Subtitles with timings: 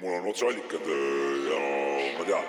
[0.00, 1.58] mul on otseallikad öö, ja
[2.18, 2.44] ma tean.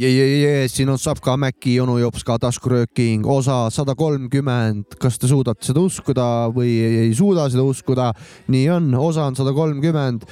[0.00, 4.96] jee, jee, jee, siin on Sapka Mäki, onu jops ka taskurööking, osa sada kolmkümmend.
[5.00, 6.72] kas te suudate seda uskuda või
[7.04, 8.10] ei suuda seda uskuda?
[8.48, 10.24] nii on, osa on sada kolmkümmend.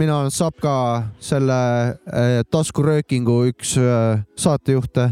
[0.00, 0.76] mina olen Sapka,
[1.20, 1.58] selle
[2.08, 5.10] äh, taskuröökingu üks äh, saatejuhte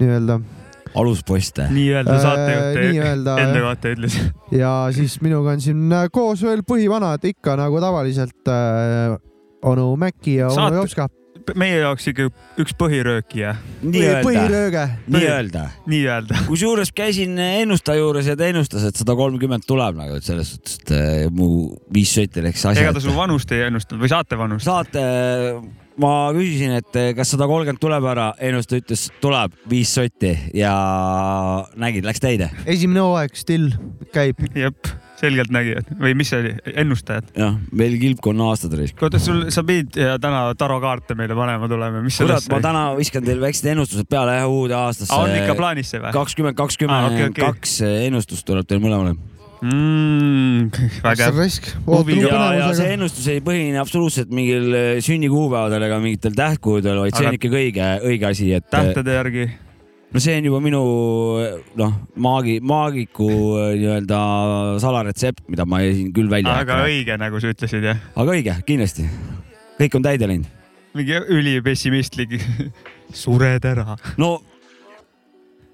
[0.00, 0.40] nii-öelda
[0.96, 1.68] alusposte.
[1.70, 4.16] nii-öelda Äh, saatejuht nii-öelda, enda kohta ütles.
[4.62, 9.16] ja siis minuga on siin äh, koos veel põhivanad ikka nagu tavaliselt äh,
[9.66, 11.08] onu Mäki ja onu Saate- Jopska.
[11.54, 12.28] Meie jaoks ikka
[12.62, 13.54] üks põhiröökija,
[13.84, 14.84] põhirööge.
[15.12, 15.64] nii-öelda.
[15.86, 16.42] nii-öelda.
[16.48, 20.78] kusjuures käisin ennustaja juures ja ta ennustas, et sada kolmkümmend tuleb nagu, et selles suhtes,
[20.82, 24.38] et äh, mu viis sotti läks asja ega ta su vanust ei ennustanud või saate
[24.40, 24.66] vanust?
[24.66, 25.04] saate,
[26.02, 30.74] ma küsisin, et kas sada kolmkümmend tuleb ära, ennustaja ütles, tuleb viis sotti ja
[31.78, 32.50] nägid, läks täide.
[32.66, 33.70] esimene hooaeg still
[34.14, 34.40] käib.
[34.56, 37.30] jep, selgeltnägijad või mis see oli, ennustajad.
[37.38, 39.00] jah, meil kilpkonna aastad raisk.
[39.02, 43.44] oota, sul, sa pidid täna tarokaarte meile panema tulema, mis kurat, ma täna viskan teile
[43.46, 45.14] väiksed ennustused peale jah, uude aastasse.
[45.16, 46.12] on ikka plaanis see või?
[46.16, 47.32] kakskümmend, kakskümmend okei.
[47.40, 49.16] kaks ennustust tuleb teil mõlemale.
[49.64, 50.70] mm,.
[51.04, 51.42] vägev.
[52.20, 57.30] ja, ja see ennustus ei põhine absoluutselt mingil äh, sünnikuupäevadel ega mingitel tähtkuudel, vaid see
[57.30, 59.48] on ikkagi õige, õige asi, et tähtede järgi.
[60.12, 60.80] No see on juba minu
[61.78, 64.20] noh, maagi, maagiku äh, nii-öelda
[64.82, 66.90] salaretsept, mida ma siin küll välja aga hakka.
[66.90, 68.02] õige, nagu sa ütlesid jah.
[68.14, 69.06] aga õige, kindlasti.
[69.80, 70.52] kõik on täide läinud.
[70.96, 72.38] mingi ülipessimistlik.
[73.22, 73.96] sured ära.
[74.18, 74.36] no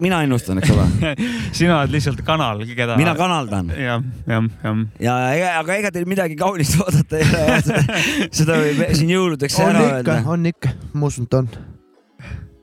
[0.02, 0.86] mina ennustan, eks ole,
[1.56, 2.96] sina oled lihtsalt kanal, keda.
[2.98, 4.80] mina kanaldan jah, jah, jah.
[5.02, 7.84] ja ega, aga ega teil midagi kaunist oodata ei ole.
[8.41, 10.19] seda võib siin jõuludeks on ära ikka, öelda.
[10.34, 11.52] on ikka, ma usun, et on.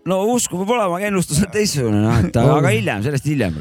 [0.10, 2.56] No usku peab olema, aga ennustus on teistsugune, noh, et On.
[2.58, 3.60] aga hiljem, sellest hiljem.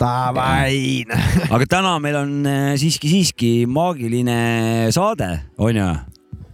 [0.00, 1.04] Davai.
[1.52, 4.38] aga täna meil on äh, siiski, siiski maagiline
[4.96, 5.28] saade,
[5.60, 5.88] onju.
[5.90, 6.06] jah,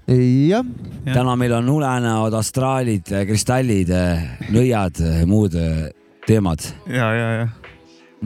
[0.07, 0.65] Jah.
[1.13, 3.93] täna meil on unenäod, astraalid, kristallid,
[4.55, 5.87] nõiad, muud äh,
[6.27, 6.67] teemad.
[6.91, 7.47] ja, ja, ja.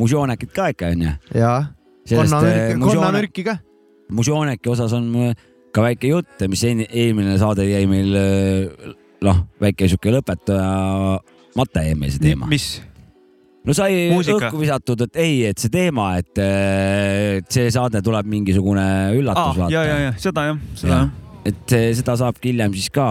[0.01, 1.19] mužoonekid ka ikka onju.
[1.37, 1.55] ja
[2.09, 3.59] konnamürki ka.
[4.11, 5.35] mužooneki osas on äh,
[5.75, 8.95] ka väike jutt, mis eelmine saade jäi meil äh,
[9.27, 11.19] noh, väike sihuke lõpetaja
[11.59, 12.47] mate see teema.
[12.51, 12.81] mis?
[13.67, 14.49] no sai Muusika.
[14.49, 16.41] õhku visatud, et ei, et see teema, et
[17.53, 18.87] see saade tuleb mingisugune
[19.19, 21.09] üllatus aa, ja, ja, ja seda jah, seda Jah.
[21.09, 21.49] jah.
[21.53, 23.07] et seda saabki hiljem siis ka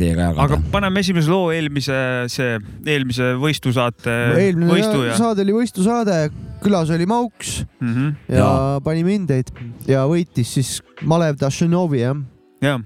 [0.00, 0.70] teiega aga jagada.
[0.72, 1.96] paneme esimese loo eelmise,
[2.32, 2.54] see
[2.86, 5.18] eelmise võistlusaate eelmine võistluja.
[5.18, 6.20] saade oli võistlusaade,
[6.62, 8.14] külas oli Mauks Mm -hmm.
[8.28, 8.80] ja, ja.
[8.84, 9.50] pani mindeid
[9.88, 12.16] ja võitis siis Malev Dašinovi jah,
[12.62, 12.78] ja,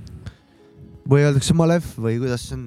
[1.09, 2.65] või öeldakse Malev või kuidas see on?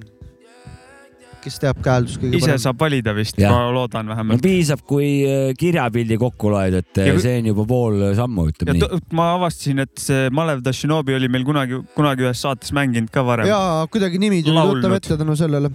[1.48, 2.62] kes teab käeldust kõige ise parem?
[2.64, 4.44] saab valida vist, ma loodan no vähemalt.
[4.44, 8.56] piisab, kui äh, kirjapildi kokku loed, et äh, Ja see on juba pool sammu, ja
[8.56, 9.02] ütleme nii.
[9.18, 13.50] ma avastasin, et see Malev Dašinobi oli meil kunagi, kunagi ühes saates mänginud ka varem.
[13.50, 13.60] ja
[13.94, 15.72] kuidagi nimi tuli tuttav ette tänu sellele.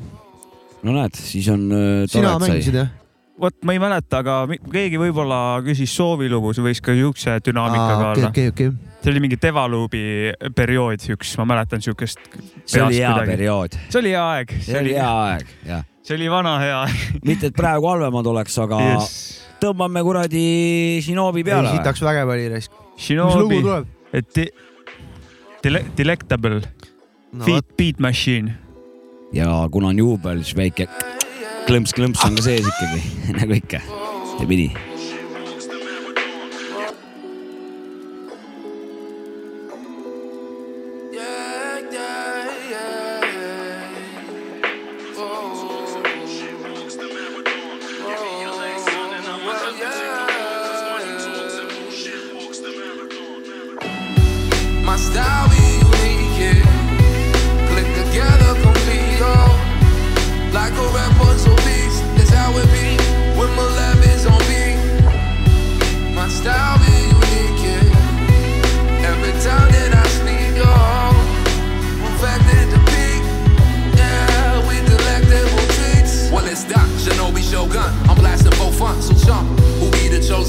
[0.82, 2.84] no näed, siis on äh, sina mängisid sai.
[2.84, 3.01] jah?
[3.40, 4.34] Vot ma ei mäleta, aga
[4.72, 8.30] keegi võib-olla küsis soovilugu, see võis ka siukse dünaamikaga okei, olla.
[8.32, 8.72] okei, okei.
[9.02, 10.02] see oli mingi Devalubi
[10.56, 12.20] periood üks, ma mäletan siukest.
[12.64, 13.14] see oli hea.
[13.26, 15.86] periood, see oli hea aeg, see oli hea aeg, jah.
[16.04, 17.06] see oli vana hea aeg.
[17.28, 19.16] mitte, et praegu halvemad oleks, aga Yes.
[19.62, 20.44] tõmbame kuradi
[21.04, 22.78] Shinobi peale sitaks vägev oli raisk.
[22.98, 23.88] mis lugu tuleb?
[24.12, 24.44] et
[25.62, 26.60] Dele- Delectable
[27.32, 28.54] no Beat, Beat Machine.
[29.32, 30.88] ja kuna on juubel, siis väike
[31.68, 33.02] klõmps-klõmps on ka sees ikkagi,
[33.40, 33.82] nagu ikka,
[34.48, 34.70] pidi.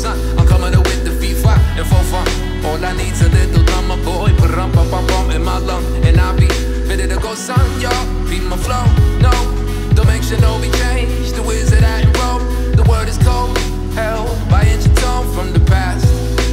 [0.04, 0.20] sun.
[0.38, 2.22] I'm coming up with the FIFA and fofa.
[2.68, 4.30] All I need's a little drama, boy.
[4.40, 6.48] But rum bum bum bum in my lung, and I be
[6.90, 7.66] ready to go, son.
[7.80, 8.06] Y'all
[8.54, 8.86] my flow.
[9.26, 9.34] No,
[9.96, 11.36] don't no be changed.
[11.38, 12.44] The wizard out in Rome.
[12.80, 13.58] The word is cold,
[14.00, 16.06] held by ancient tone from the past.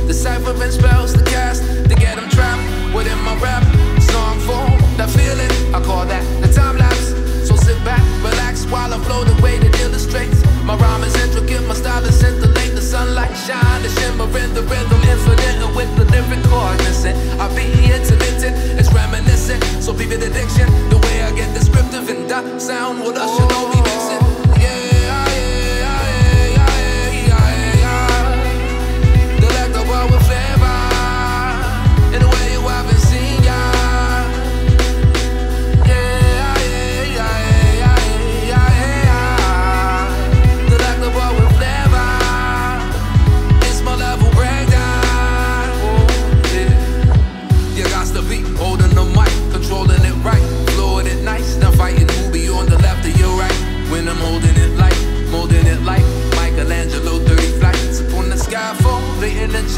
[0.07, 2.63] The cipher and spells to cast to get them trapped
[2.95, 3.65] within my rap.
[4.13, 7.09] Song form, that feeling, I call that the time lapse.
[7.49, 10.39] So sit back, relax while I blow the way that illustrates.
[10.69, 12.60] My rhyme is intricate, my style is scintillating.
[14.37, 17.17] In the rhythm, infinite with the lyric cognizant.
[17.41, 19.63] I be intermittent, it's reminiscent.
[19.83, 23.69] So be the addiction, the way I get descriptive and the sound will usher know
[23.69, 24.23] me missing.
[24.61, 24.77] Yeah,
[25.07, 26.77] yeah, yeah, yeah,
[27.29, 28.21] yeah, yeah.
[29.41, 30.30] Delectable with flavor, in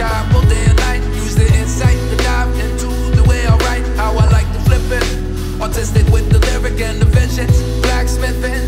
[0.03, 1.03] The all day and night.
[1.15, 4.83] Use the insight to dive into the way I write, how I like to flip
[4.91, 5.07] it.
[5.63, 7.55] Autistic with the lyric and the visions.
[7.83, 8.62] Blacksmithing,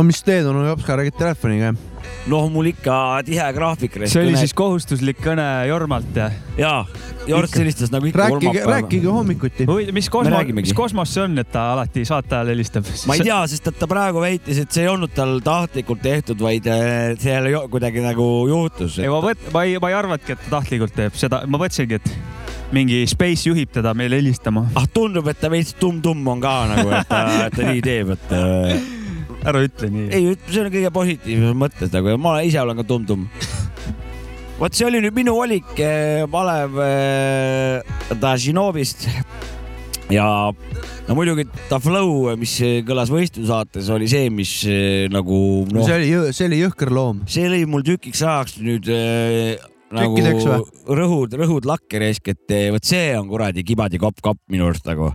[0.00, 1.74] no mis teed on jops ka, räägid telefoniga?
[2.30, 2.94] noh, mul ikka
[3.24, 3.98] tihe graafik.
[4.08, 6.78] see oli siis kohustuslik kõne Jormalt ja jaa,
[7.28, 9.66] Jors helistas nagu ikka rääkige, rääkige hommikuti.
[9.68, 12.88] huvitav, mis kosmos räägimegi., mis kosmos see on, et ta alati saate ajal helistab?
[13.10, 16.40] ma ei tea, sest et ta praegu väitis, et see ei olnud tal tahtlikult tehtud,
[16.40, 18.96] vaid äh, see jälle kuidagi nagu juhtus.
[19.02, 22.00] ei, ma mõt-, ma ei, ma ei arvanudki, et ta tahtlikult teeb seda, ma mõtlesingi,
[22.00, 24.64] et mingi Space juhib teda meile helistama.
[24.76, 28.16] ah, tundub, et ta veits tumm-tumm on ka nagu, et ta, et ta nii teeb,
[28.16, 28.88] et äh,
[29.48, 30.08] ära ütle nii.
[30.12, 33.28] ei, see on kõige positiivsem mõttes nagu, ma ise olen ka tumm-tumm.
[34.60, 39.06] vot see oli nüüd minu valik eh, Malev eh, Dažinovist
[40.12, 45.40] ja no muidugi ta flow, mis kõlas võistlusaates, oli see, mis eh, nagu
[45.72, 47.24] noh see, oli, see oli jõhker loom.
[47.30, 49.56] see lõi mul tükiks ajaks nüüd äh,
[49.96, 55.14] nagu rõhud, rõhud lakke raisk, et vot see on kuradi kibadi kopp-kopp minu arust nagu.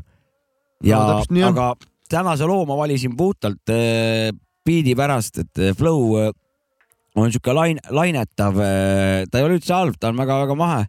[0.83, 1.61] ja No täpselt nii on.
[2.09, 4.31] Tänase loo ma valisin puhtalt äh,
[4.65, 6.31] biidi pärast, et eh, flow äh,
[7.15, 10.85] on sihuke lain-, lainetav äh,, ta ei ole üldse halb, ta on väga-väga mahe,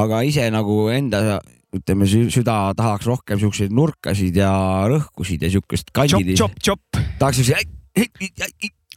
[0.00, 1.40] aga ise nagu enda
[1.76, 4.50] ütleme, süda tahaks rohkem siukseid nurkasid ja
[4.90, 6.34] rõhkusid ja siukest kandidi.
[7.20, 7.76] tahaks siukseid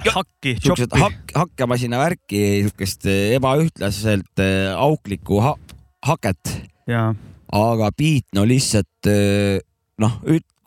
[0.09, 1.03] hakki, siukest chop'i.
[1.03, 4.41] hak-, hakkemasina värki, siukest ebaühtlaselt
[4.73, 5.53] auklikku ha
[6.09, 6.55] haket,
[7.53, 9.11] aga beat no lihtsalt
[10.01, 10.17] noh,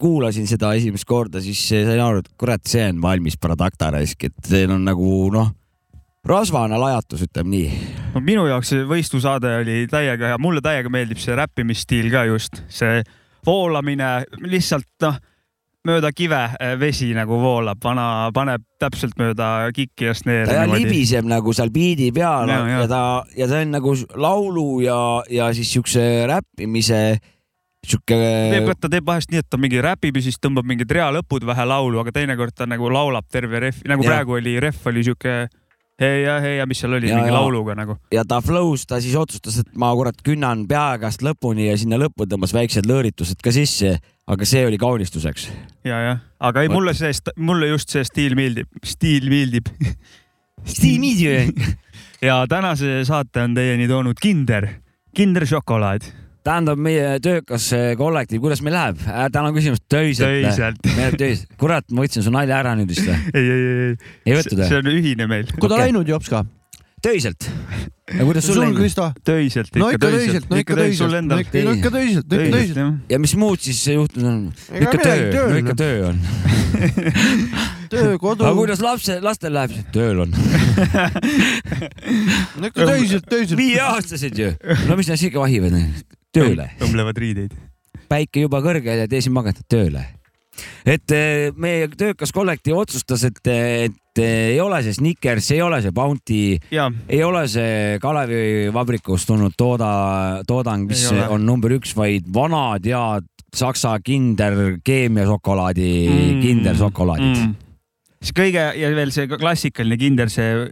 [0.00, 4.50] kuulasin seda esimest korda, siis sain aru, et kurat, see on valmis Pradakta raisk, et
[4.50, 5.52] see on nagu noh,
[6.26, 7.84] rasvane lajatus, ütleme nii.
[8.14, 12.62] no minu jaoks see võistlusaade oli täiega hea, mulle täiega meeldib see räppimisstiil ka just,
[12.72, 13.00] see
[13.46, 14.10] voolamine
[14.44, 15.18] lihtsalt noh,
[15.86, 20.66] mööda kive eh, vesi nagu voolab, vana paneb täpselt mööda kikki ja ta sneeri ja.
[20.72, 22.88] libiseb nagu seal biidi peal Ja, ja, ja.
[22.90, 23.02] ta
[23.38, 24.98] ja ta on nagu laulu ja,
[25.30, 27.00] ja siis siukse räppimise
[27.86, 28.16] sihuke.
[28.54, 31.46] teeb, ta teeb vahest nii, et ta mingi räpib ja siis tõmbab mingid rea lõpud
[31.46, 34.14] vähe laulu, aga teinekord ta nagu laulab terve ref, nagu Jah.
[34.16, 35.46] praegu oli ref oli siuke
[36.00, 37.38] hei ja hei ja mis seal oli, Ja, mingi ja.
[37.38, 37.96] lauluga nagu.
[38.12, 42.26] ja ta flow's ta siis otsustas, et ma kurat künnan peaekast lõpuni ja sinna lõppu
[42.28, 45.48] tõmbas väiksed lõõritused ka sisse, aga see oli kaunistuseks.
[45.84, 49.70] ja, jah, aga ei, mulle see, mulle just see stiil meeldib, stiil meeldib.
[52.28, 54.68] ja tänase saate on teieni toonud Kinder,
[55.16, 56.02] Kinder šokolaad,
[56.46, 59.00] tähendab, meie töökas eh, kollektiiv, kuidas meil läheb?
[59.34, 60.44] täna on küsimus töiselt.
[60.46, 60.82] töiselt.
[60.86, 61.54] meil läheb töiselt.
[61.62, 63.16] kurat, ma võtsin su nalja ära nüüd vist või?
[63.32, 65.88] ei, ei, ei, ei, ei võtnud see on ühine meil, kuhu ta Okei.
[65.88, 66.44] läinud, jops ka?
[67.02, 67.48] töiselt.
[68.14, 68.80] ja kuidas sul läinud?
[69.26, 72.42] Töiselt, no ikka ikka töiselt, no ikka töiselt, sul no ikka, no ikka töiselt, no
[72.42, 73.10] ikka töiselt.
[73.10, 74.44] ja mis muud siis juhtunud on?
[74.80, 75.80] Ikka töö, no ikka noh.
[75.82, 76.20] töö on.
[77.92, 79.74] töö, kodu aga, kuidas lapse, lastel läheb?
[79.94, 80.36] tööl on.
[82.60, 83.58] no ikka töiselt, töiselt.
[83.60, 84.52] viieaastased ju.
[84.86, 85.82] no mis nad siis ikka vahivad?
[86.36, 86.68] tööle.
[86.84, 87.56] õmblevad riideid.
[88.06, 90.04] päike juba kõrgel ja tee siin magada tööle.
[90.86, 95.82] et eh, meie töökas kollektiiv otsustas, et, et eh, ei ole see Snickers, ei ole
[95.84, 102.28] see Bounty, ei ole see Kalevi vabrikust tulnud tooda, toodang, mis on number üks, vaid
[102.32, 107.52] vanad head saksa kinder keemiašokolaadi mm., kinderšokolaadid mm..
[108.20, 110.66] siis kõige ja veel see klassikaline kinder, see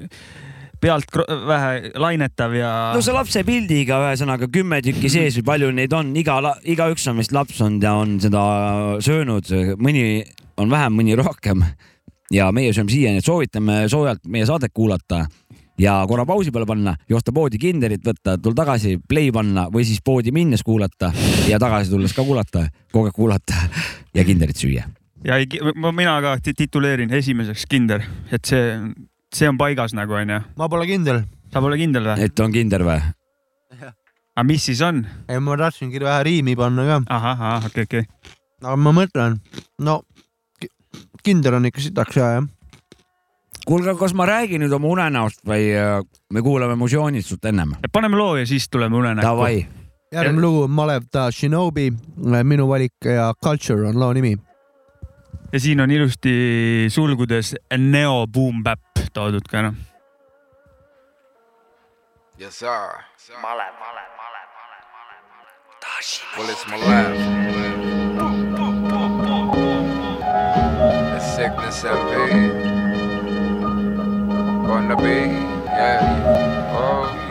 [0.84, 1.08] pealt
[1.48, 6.12] vähe lainetav ja no see lapse pildiga, ühesõnaga kümme tükki sees või palju neid on,
[6.20, 6.36] iga,
[6.74, 8.42] igaüks on vist laps olnud ja on seda
[9.04, 9.48] söönud,
[9.80, 10.22] mõni
[10.60, 11.64] on vähem, mõni rohkem.
[12.34, 15.24] ja meie sööme siiani, et soovitame soojalt meie saadet kuulata
[15.78, 20.00] ja korra pausi peale panna, joosta poodi kinderit võtta, tulla tagasi, play panna või siis
[20.04, 21.12] poodi minnes kuulata
[21.48, 23.54] ja tagasi tulles ka kuulata, kogu aeg kuulata
[24.14, 24.84] ja kinderit süüa.
[25.24, 28.78] ja ei, ma- mina ka ti- tituleerin esimeseks kinder, et see,
[29.34, 30.40] see on paigas nagu onju.
[30.56, 31.22] ma pole kindel.
[31.52, 32.24] sa pole kindel või?
[32.26, 33.00] et on kinder või?
[34.34, 35.04] aga mis siis on?
[35.28, 38.04] ei, ma tahtsingi vähe riimi panna ka, ahah, ahah, okei, okei.
[38.62, 39.38] aga ma mõtlen,
[39.82, 40.02] no
[40.60, 40.70] ki-
[41.26, 42.48] kindel on ikka sitaks hea jah.
[43.66, 46.00] kuulge, kas ma räägin nüüd oma unenäost või äh,
[46.32, 47.76] me kuulame mu joonistust ennem?
[47.92, 49.26] paneme loo ja siis tuleme unenäkku.
[49.26, 49.66] Davai,
[50.14, 51.90] järgmine lugu on Malev ta Shinobi,
[52.44, 54.36] minu valik ja Culture on loo nimi.
[55.52, 58.80] Ja siin on ilusti sulgudes Neo Boom Bap
[59.14, 59.74] toodud ka noh.
[62.38, 63.04] Yes, sir.
[66.36, 67.16] Well, it's my laugh.
[71.12, 72.50] The sickness and pain.
[74.66, 75.18] Gonna be,
[75.70, 76.74] yeah.
[76.74, 77.23] Oh,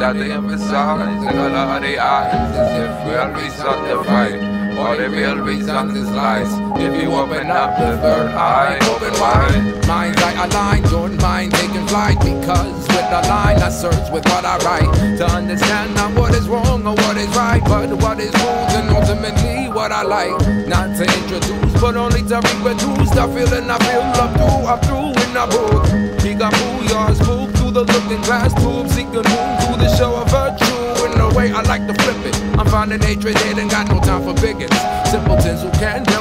[0.00, 4.40] that they emphasize the color of the eyes as if reason to fight.
[4.80, 6.48] Or the real reason is lies.
[6.80, 9.86] If you open up the third eye, open wide.
[9.86, 14.46] Minds I align, don't mind taking flight because with a line I search with what
[14.46, 18.32] I write to understand not what is wrong or what is right, but what is
[18.40, 20.32] rules and ultimately what I like.
[20.66, 25.12] Not to introduce, but only to reproduce the feeling I feel up through, up through
[25.24, 25.84] in the book.
[26.24, 31.04] Peekaboo, yours spook through the looking glass tube, seeking room through the show of virtue.
[31.04, 34.22] In the way I like to flip it, I'm finding hatred and got no time
[34.22, 34.76] for bigots.
[35.10, 36.19] Simpletons who can't difference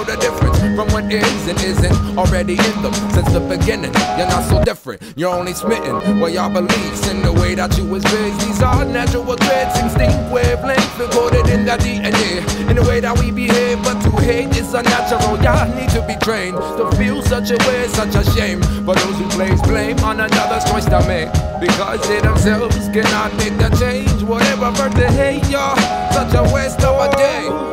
[0.79, 3.91] from what is and isn't already in them since the beginning.
[4.15, 6.21] You're not so different, you're only smitten.
[6.21, 8.39] Well, y'all beliefs in the way that you was raised.
[8.39, 12.69] These are natural traits, instinct wavelengths recorded in the DNA.
[12.69, 15.35] In the way that we behave, but to hate is unnatural.
[15.43, 18.61] Y'all need to be trained to feel such a way, such a shame.
[18.85, 21.27] But those who place blame on another's choice to make
[21.59, 24.23] because they themselves cannot make the change.
[24.23, 25.75] Whatever birth they hate, y'all,
[26.15, 27.69] such a waste of a day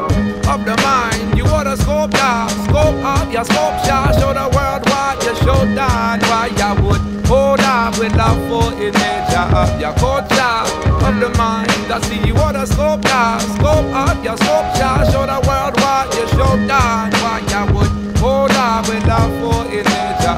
[0.48, 1.36] of the mind.
[1.36, 5.60] You oughta scope down, scope up your scope shot, show the world what you show
[5.74, 6.20] down.
[6.28, 10.60] Why you would hold up with love for image of your culture
[11.06, 11.70] of the mind.
[11.88, 16.06] I see you oughta scope down, scope up your scope shot, show the world what
[16.16, 17.10] you show down.
[17.22, 19.85] Why you would hold up with love for image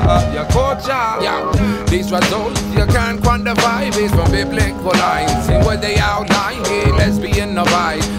[0.08, 1.06] of your culture.
[1.20, 1.84] Yeah.
[1.88, 5.48] These results you can't quantify based from biblical lines.
[5.48, 7.48] And what they outline, yeah, let's be in.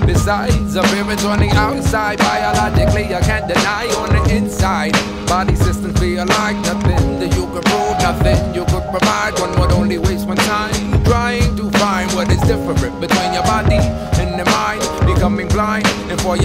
[0.06, 4.92] Besides, appearance on the outside, biologically you can't deny on the inside.
[5.28, 9.40] Body systems feel like nothing that you could prove, nothing you could provide.
[9.40, 13.80] One would only waste one time trying to find what is different between your body
[14.20, 14.82] and the mind.
[15.08, 16.36] Becoming blind, and for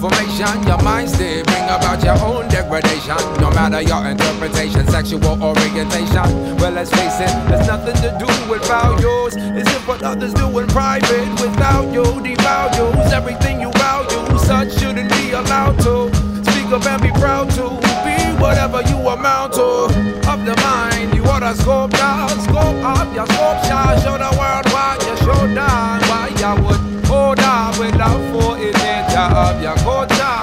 [0.00, 3.16] information, your mind still bring about your own degradation.
[3.38, 6.56] No matter your interpretation, sexual orientation.
[6.56, 9.36] Well, let's face it, there's nothing to do with values.
[9.36, 14.38] It's if what others do in private without you devalues everything you value.
[14.38, 16.08] Such shouldn't be allowed to
[16.50, 17.68] speak up and be proud to
[18.04, 19.84] be whatever you amount to.
[20.32, 24.96] Of the mind, you oughta scope down, scope up your shot, show the world what
[25.04, 26.00] you show down.
[26.08, 26.89] Why you would
[27.30, 30.38] hold up with love for it, nature of your culture.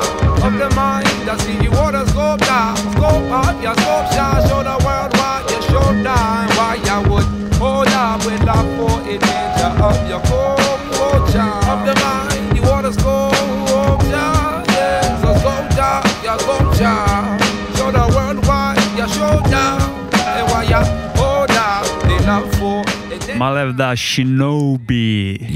[0.46, 4.64] Of the mind, I see you oughta scope down, scope up your scope shot, show
[4.64, 6.48] the world what you show down.
[6.56, 7.28] Why you would
[7.60, 11.52] hold up with love for it, nature of your culture.
[11.72, 15.22] Of the mind, you oughta scope down, yeah.
[15.22, 17.04] So scope down, your sculpture.
[17.76, 19.82] Show the world why you show down.
[20.38, 20.82] And why you
[21.20, 23.22] hold up the love for it.
[23.36, 25.52] Malev da Shinobi.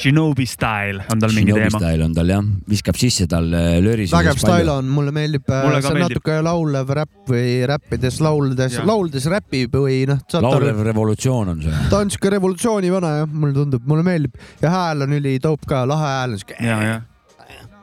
[0.00, 1.80] Shinobi style on tal mingi Shinobi teema.
[1.82, 4.12] style on tal jah, viskab sisse tal äh, lööris.
[4.14, 6.16] vägev style on, mulle meeldib, ka see on meeldib.
[6.16, 11.86] natuke laulev räpp või räppides, lauldes lauldes räpib või noh, laulev, revolutsioon on see.
[11.92, 16.14] ta on siuke revolutsioonivana jah, mulle tundub, mulle meeldib ja hääl on üli-dope ka, lahe
[16.16, 16.60] hääl on siuke.
[16.64, 17.00] ja, ja,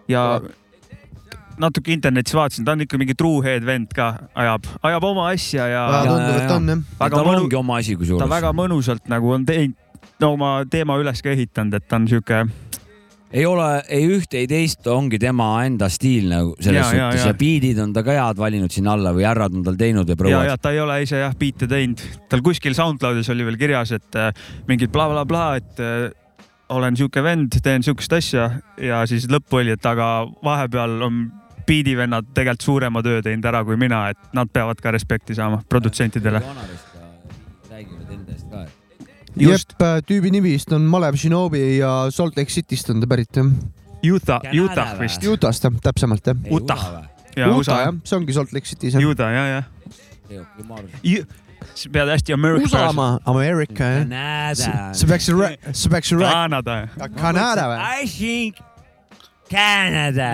[0.10, 0.24] ja
[1.62, 5.84] natuke internetis vaatasin, ta on ikka mingi truehead vend ka, ajab, ajab oma asja ja
[6.06, 6.84] tundub, et on jah.
[7.00, 8.30] väga tal mõnu- ongi oma asi ta kusjuures.
[8.30, 9.76] väga mõnusalt nagu on teinud,
[10.22, 12.44] no oma teema üles ka ehitanud, et ta on sihuke,
[13.28, 17.26] ei ole ei ühte ei teist, ongi tema enda stiil nagu selles Ja, ja, suhtes
[17.26, 17.32] ja.
[17.34, 20.16] ja biidid on ta ka head valinud sinna alla või härrad on tal teinud ja
[20.16, 23.60] ja, prouad ja ta ei ole ise jah biite teinud, tal kuskil SoundCloudis oli veel
[23.60, 24.32] kirjas, et äh,
[24.70, 26.24] mingid blablabla bla,, bla, et äh,
[26.70, 28.50] olen sihuke vend, teen sihukest asja
[28.82, 31.28] ja siis lõppu oli, et aga vahepeal on
[31.68, 36.42] biidivennad tegelikult suurema töö teinud ära kui mina, et nad peavad ka respekti saama produtsentidele.
[39.42, 43.40] just, jep, tüübi nimi vist on Malev Shinobi ja Salt Lake City'st on ta pärit
[43.40, 43.50] jah.
[44.08, 45.24] Utah, Utah vist.
[45.26, 46.38] Utah'st jah, täpsemalt jah.
[46.54, 46.86] Utah.
[47.38, 49.04] Utah jah, see ongi Salt Lake City's jah.
[49.04, 49.62] Utah ja, ja.
[50.30, 51.28] ei, ma arvan.
[51.78, 54.06] sa pead hästi Ameerika USA ma, Ameerika jah.
[54.06, 54.94] Canada.
[54.94, 55.30] see peaks,
[55.74, 56.32] see peaks rääkima.
[56.34, 56.80] Kanada.
[57.18, 57.84] Kanada või?
[58.04, 58.67] I think
[59.50, 60.34] Canada.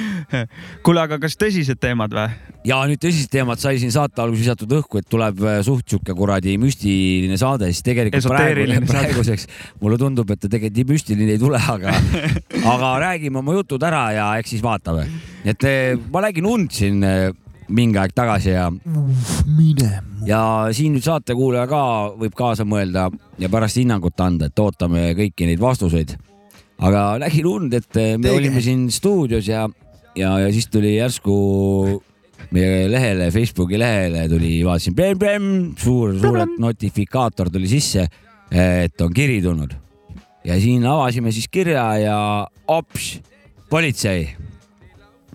[0.84, 2.28] kuule, aga kas tõsised teemad või?
[2.66, 6.14] ja nüüd tõsist teemat sai siin saate alguses visatud õhku, et tuleb äh, suht sihuke
[6.18, 8.92] kuradi müstiline saade, siis tegelikult praegu, Esoteeriline saade.
[8.92, 9.46] praeguseks
[9.82, 11.94] mulle tundub, et ta tegelikult nii müstiline ei tule, aga,
[12.74, 15.06] aga räägime oma jutud ära ja eks siis vaatame.
[15.46, 17.30] et eh, ma nägin und siin eh,
[17.68, 19.90] mingi aeg tagasi ja, mine.
[20.26, 20.40] ja
[20.74, 21.82] siin nüüd saatekuulaja ka
[22.18, 23.08] võib kaasa mõelda
[23.42, 26.16] ja pärast hinnangut anda, et ootame kõiki neid vastuseid.
[26.78, 28.36] Aga nägin und, et eh, me Teege.
[28.40, 29.64] olime siin stuudios ja,
[30.16, 31.36] ja, ja siis tuli järsku
[32.54, 34.94] meie lehele, Facebooki lehele tuli, vaatasin,
[35.80, 38.06] suur, suurelt notifikaator tuli sisse,
[38.52, 39.72] et on kiri tulnud.
[40.46, 42.18] ja siin avasime siis kirja ja
[42.68, 43.16] ops,
[43.70, 44.28] politsei.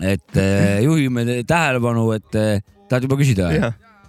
[0.00, 3.50] et eh, juhime tähelepanu, et eh, tahad juba küsida.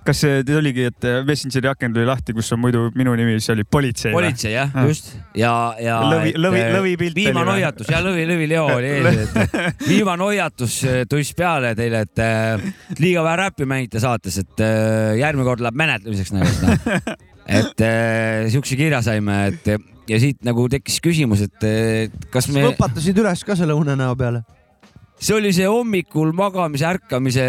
[0.06, 3.64] Kas see oligi, et Messengeri aken tuli lahti, kus on muidu minu nimi, siis oli
[3.64, 6.00] politsei politsei jah Ah., just ja, ja.
[6.12, 9.56] Lõvi- lõvi- lõvipilt oli viimane hoiatus ja lõvi, lõvi Leo oli ees, et
[9.92, 12.68] viimane hoiatus eh, tuss peale teile, et eh,
[13.00, 17.16] liiga vähe räppi mängite saates, et eh, järgmine kord läheb menetlemiseks nagu, et noh.
[17.62, 19.74] et eh, siukse kirja saime, et
[20.10, 24.44] ja siit nagu tekkis küsimus, et eh, kas me, võpatasid üles ka selle unenäo peale?
[25.24, 27.46] See oli see hommikul magamise, ärkamise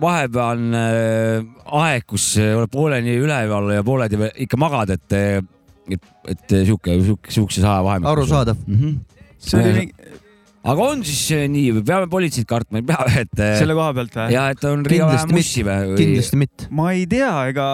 [0.00, 1.48] vahepealne äh,
[1.82, 6.96] aeg, kus äh, oled pooleni üleval ja pooledi veel ikka magad, et, et, et sihuke,
[7.02, 8.12] sihuke, sihukeses ajavahemikus.
[8.14, 8.64] arusaadav.
[8.66, 8.80] mm.
[8.80, 9.20] -hmm.
[9.38, 10.16] see oli mingi,
[10.64, 13.92] aga on siis äh, nii või peame politseid kartma, ei pea, et äh, selle koha
[14.00, 14.32] pealt või?
[14.34, 16.70] ja et on liiga vähe Kindlasti mussi või kindlasti mitte.
[16.70, 17.68] ma ei tea, ega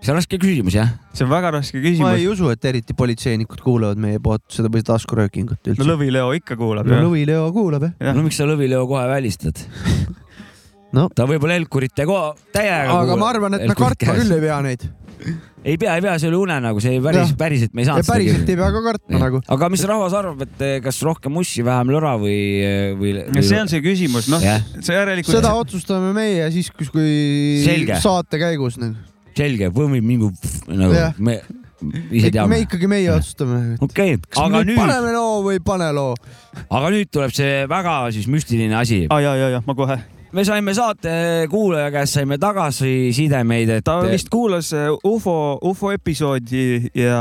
[0.00, 0.94] see on raske küsimus jah.
[1.12, 2.28] see on väga raske ma küsimus ei.
[2.30, 5.88] usu, et eriti politseinikud kuulavad meie poolt seda või taskuröökingut no üldse.
[5.88, 7.08] Lõvi Leo ikka kuulab no ju.
[7.08, 7.98] Lõvi Leo kuulab jah.
[8.00, 8.16] Jah.
[8.16, 9.60] no miks sa Lõvi-Leo kohe välistad?
[10.96, 12.96] no ta võib-olla Helkurite ko- täiega.
[12.96, 14.88] aga ma arvan, et me kartma küll ei pea neid.
[15.60, 18.56] ei pea, ei pea, see oli unenägu, see päris päriselt me ei saanud päriselt ei
[18.56, 19.26] pea ka kartma Jah.
[19.26, 19.42] nagu.
[19.56, 22.40] aga mis rahvas arvab, et eh, kas rohkem mussi, vähem lõra või,
[22.96, 23.44] või, või?
[23.44, 25.36] see on see küsimus, noh see järelikult.
[25.36, 27.60] seda otsustame meie siis, kui
[28.00, 29.09] saate käigus nagu.
[29.40, 30.30] selge, võime mingi
[30.68, 31.16] nagu Jah.
[31.18, 31.40] me
[32.12, 32.62] ise teame me.
[32.66, 33.60] ikkagi meie otsustame.
[33.80, 36.14] okei, kas aga me nüüd paneme loo või ei pane loo?
[36.68, 39.04] aga nüüd tuleb see väga siis müstiline asi.
[39.08, 39.96] ja, ja, ja ma kohe.
[40.36, 41.12] me saime saate
[41.52, 47.20] kuulaja käest saime tagasisidemeid, et ta vist kuulas äh, ufo, ufo episoodi ja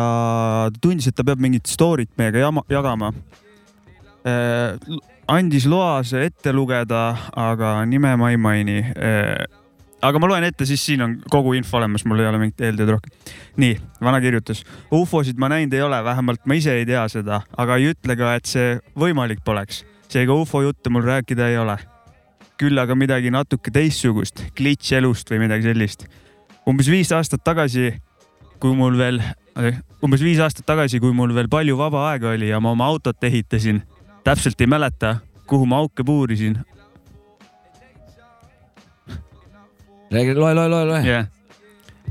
[0.81, 3.13] tundis, et ta peab mingit story't meiega jama, jagama.
[5.29, 8.81] andis loa see ette lugeda, aga nime ma ei maini.
[10.01, 12.95] Aga ma loen ette, siis siin on kogu info olemas, mul ei ole mingit eeltööd
[12.95, 13.13] rohkem.
[13.57, 14.63] nii, vana kirjutas.
[14.91, 18.33] ufosid ma näinud ei ole, vähemalt ma ise ei tea seda, aga ei ütle ka,
[18.35, 19.85] et see võimalik poleks.
[20.09, 21.77] seega ufo jutte mul rääkida ei ole
[22.59, 26.05] küll aga midagi natuke teistsugust, glitch elust või midagi sellist.
[26.67, 27.93] umbes viis aastat tagasi,
[28.59, 29.21] kui mul veel,
[30.03, 33.23] umbes viis aastat tagasi, kui mul veel palju vaba aega oli ja ma oma autot
[33.23, 33.81] ehitasin,
[34.27, 36.59] täpselt ei mäleta, kuhu ma auke puurisin.
[40.11, 41.01] räägi, loe, loe, loe, loe.
[41.05, 41.27] jah,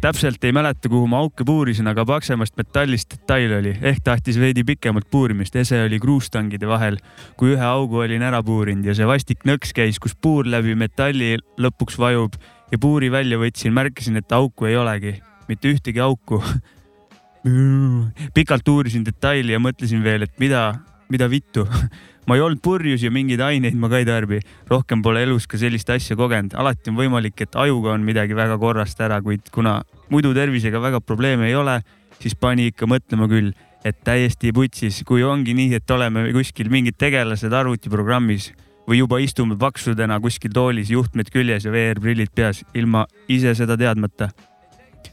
[0.00, 4.64] täpselt ei mäleta, kuhu ma auke puurisin, aga paksemast metallist detail oli, ehk tahtis veidi
[4.66, 7.00] pikemat puurimist, ese oli kruustangide vahel,
[7.38, 11.36] kui ühe augu olin ära puurinud ja see vastik nõks käis, kus puur läbi metalli
[11.58, 12.38] lõpuks vajub
[12.72, 15.16] ja puuri välja võtsin, märkasin, et auku ei olegi,
[15.50, 16.42] mitte ühtegi auku.
[18.36, 20.70] pikalt uurisin detaili ja mõtlesin veel, et mida,
[21.10, 21.66] mida vittu.
[22.28, 25.56] ma ei olnud purjus ja mingeid aineid ma ka ei tarbi, rohkem pole elus ka
[25.60, 29.78] sellist asja kogenud, alati on võimalik, et ajuga on midagi väga korrast ära, kuid kuna
[30.12, 31.78] muidu tervisega väga probleeme ei ole,
[32.20, 33.54] siis pani ikka mõtlema küll,
[33.86, 38.50] et täiesti putsis, kui ongi nii, et oleme kuskil mingid tegelased arvutiprogrammis
[38.88, 44.30] või juba istume paksudena kuskil toolis, juhtmed küljes ja VR-prillid peas, ilma ise seda teadmata.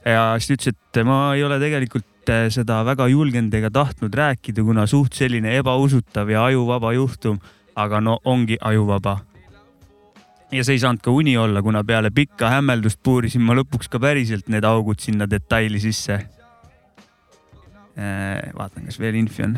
[0.04, 4.14] ja siis ta ütles, et ma ei ole tegelikult eh, seda väga julgenud ega tahtnud
[4.16, 7.40] rääkida, kuna suht selline ebausutav ja ajuvaba juhtum,
[7.76, 9.20] aga no ongi ajuvaba.
[10.52, 14.00] ja see ei saanud ka uni olla, kuna peale pikka hämmeldust puurisin ma lõpuks ka
[14.00, 16.20] päriselt need augud sinna detaili sisse.
[17.96, 19.58] vaatan, kas veel infi on.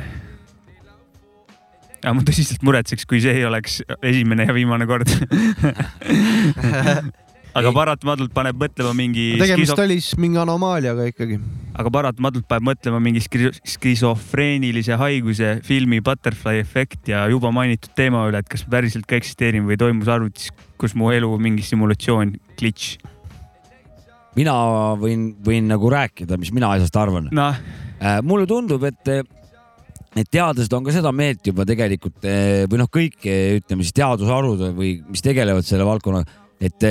[2.04, 5.08] ja ma tõsiselt muretseks, kui see ei oleks esimene ja viimane kord.
[7.58, 11.40] aga paratamatult paneb mõtlema mingi tegemist skiso- oli siis mingi anomaaliaga ikkagi.
[11.74, 18.44] aga paratamatult paneb mõtlema mingi skisofreenilise haiguse filmi Butterfly efekt ja juba mainitud teema üle,
[18.44, 22.98] et kas me päriselt ka eksisteerime või toimus arvutis, kus mu elu mingi simulatsioon, glitch.
[24.38, 24.54] mina
[25.02, 27.32] võin, võin nagu rääkida, mis mina asjast arvan.
[27.32, 27.58] noh,
[28.24, 29.14] mulle tundub, et,
[30.16, 33.98] et teadlased on ka seda meelt juba tegelikult eh, või noh, kõik eh, ütleme siis
[33.98, 36.30] teadusharud või mis tegelevad selle valdkonnaga,
[36.62, 36.90] et,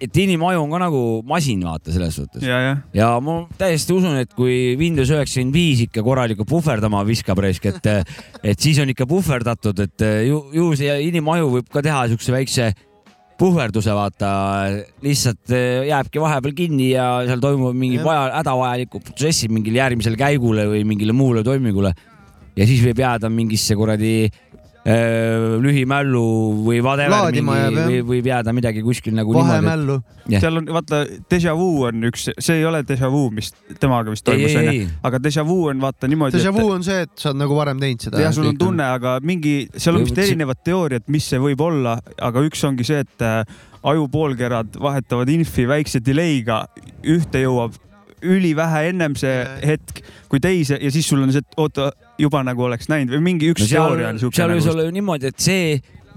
[0.00, 2.44] et inimaju on ka nagu masin, vaata selles suhtes.
[2.44, 7.40] ja, jah, ja ma täiesti usun, et kui Windows üheksakümmend viis ikka korralikult puhverdama viskab
[7.44, 7.88] raisk, et,
[8.52, 12.74] et siis on ikka puhverdatud, et ju, ju see inimaju võib ka teha siukse väikse
[13.38, 14.30] puhverduse, vaata,
[15.04, 20.66] lihtsalt eh, jääbki vahepeal kinni ja seal toimub mingi vaja, hädavajalikud protsessid mingile järgmisele käigule
[20.70, 21.92] või mingile muule toimingule.
[22.56, 24.30] ja siis võib jääda mingisse kuradi
[24.86, 26.22] lühimällu
[26.66, 27.34] või whatever,
[27.86, 29.98] või võib jääda midagi kuskil nagu vahemällu.
[30.30, 30.42] Jah.
[30.44, 34.26] seal on vaata déjà vu on üks, see ei ole déjà vu, mis temaga vist
[34.26, 37.42] toimus onju, aga déjà vu on vaata niimoodi, Déjà vu on see, et sa oled
[37.42, 38.20] nagu varem teinud seda.
[38.22, 41.96] jah, sul on tunne, aga mingi, seal on vist erinevad teooriad, mis see võib olla,
[42.22, 43.42] aga üks ongi see, et äh,
[43.86, 46.64] ajupoolkerad vahetavad infi väikse delay'ga,
[47.06, 47.74] ühte jõuab
[48.26, 49.34] ülivähe ennem see
[49.66, 53.22] hetk kui teise ja siis sul on see, et oota, juba nagu oleks näinud või
[53.32, 54.74] mingi üks no teooria on, siuke seal võis nagu.
[54.74, 55.76] olla ju niimoodi, et see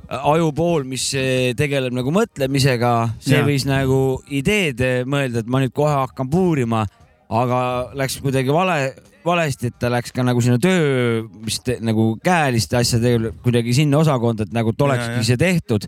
[0.10, 3.46] ajupool, mis eh, tegeleb nagu mõtlemisega, see Jaa.
[3.46, 4.00] võis nagu
[4.34, 6.86] ideed eh, mõelda, et ma nüüd kohe hakkan puurima,
[7.30, 7.60] aga
[7.98, 8.80] läks kuidagi vale,
[9.26, 14.02] valesti, et ta läks ka nagu sinna töö, mis te, nagu käeliste asjadega kuidagi sinna
[14.02, 15.86] osakonda, et nagu et olekski see tehtud.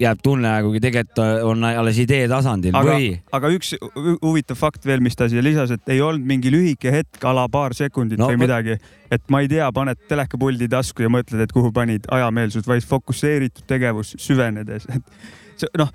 [0.00, 4.86] Jääb tunne, kuigi tegelikult on alles idee tasandil aga või,, aga üks hu- huvitav fakt
[4.88, 8.20] veel, mis ta siia lisas, et ei olnud mingi lühike hetk, a la paar sekundit
[8.20, 8.78] No või midagi,
[9.12, 13.68] et ma ei tea, paned telekapuldi tasku ja mõtled, et kuhu panid ajameelsus, vaid fokusseeritud
[13.68, 15.92] tegevus süvenedes, et see noh,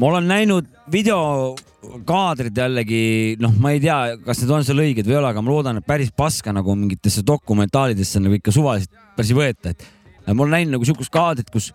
[0.00, 3.02] ma olen näinud videokaadrid jällegi,
[3.42, 5.80] noh, ma ei tea, kas need on seal õiged või ei ole, aga ma loodan,
[5.80, 9.86] et päris paska nagu mingitesse dokumentaalidesse nagu ikka suvaliselt päris ei võeta, et
[10.32, 11.70] ma olen näinud nagu siukest kaadrit, kus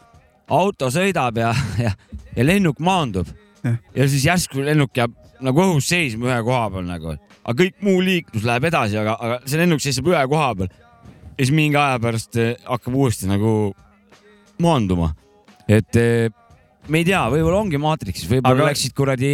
[0.52, 1.92] auto sõidab ja, ja,
[2.36, 3.30] ja lennuk maandub
[3.66, 3.78] Jah.
[3.96, 5.14] ja siis järsku lennuk jääb
[5.46, 9.40] nagu õhus seisma ühe koha peal nagu, aga kõik muu liiklus läheb edasi, aga, aga
[9.50, 10.72] see lennuk seisab ühe koha peal.
[11.36, 13.52] ja siis mingi aja pärast eh, hakkab uuesti nagu
[14.62, 15.12] maanduma,
[15.68, 16.30] et eh,
[16.88, 19.30] me ei tea, võib-olla ongi maatriksis, võib-olla Aga- läksid kuradi,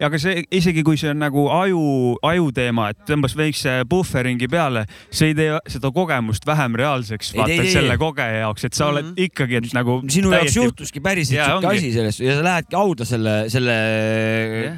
[0.00, 1.80] aga see isegi kui see on nagu aju,
[2.22, 7.40] aju teema, et tõmbas väikse puhveringi peale, see ei tee seda kogemust vähem reaalseks, Ei
[7.40, 9.14] vaata ei selle kogeja jaoks, et sa oled Mhm.
[9.26, 11.66] ikkagi, et nagu sinu jaoks juhtuski päriselt ongi.
[11.76, 13.76] asi sellest ja sa lähedki hauda selle, selle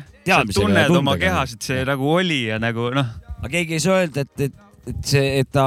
[0.01, 0.65] sa teadmisega.
[0.67, 3.07] tunned oma kehas, et see nagu oli ja nagu noh,
[3.41, 4.55] aga keegi ei saa öelda, et, et,
[4.89, 5.67] et see, et ta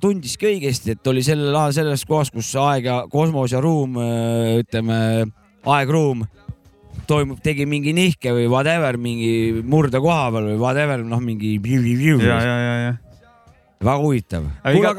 [0.00, 3.96] tundiski õigesti, et oli sellel ajal selles kohas, kus aeg ja kosmos ja ruum,
[4.60, 4.98] ütleme,
[5.64, 6.26] aeg-ruum
[7.08, 11.56] toimub, tegi mingi nihke või whatever, mingi murde koha peal või whatever, noh, mingi.
[13.84, 14.46] väga huvitav.
[14.64, 14.94] Aga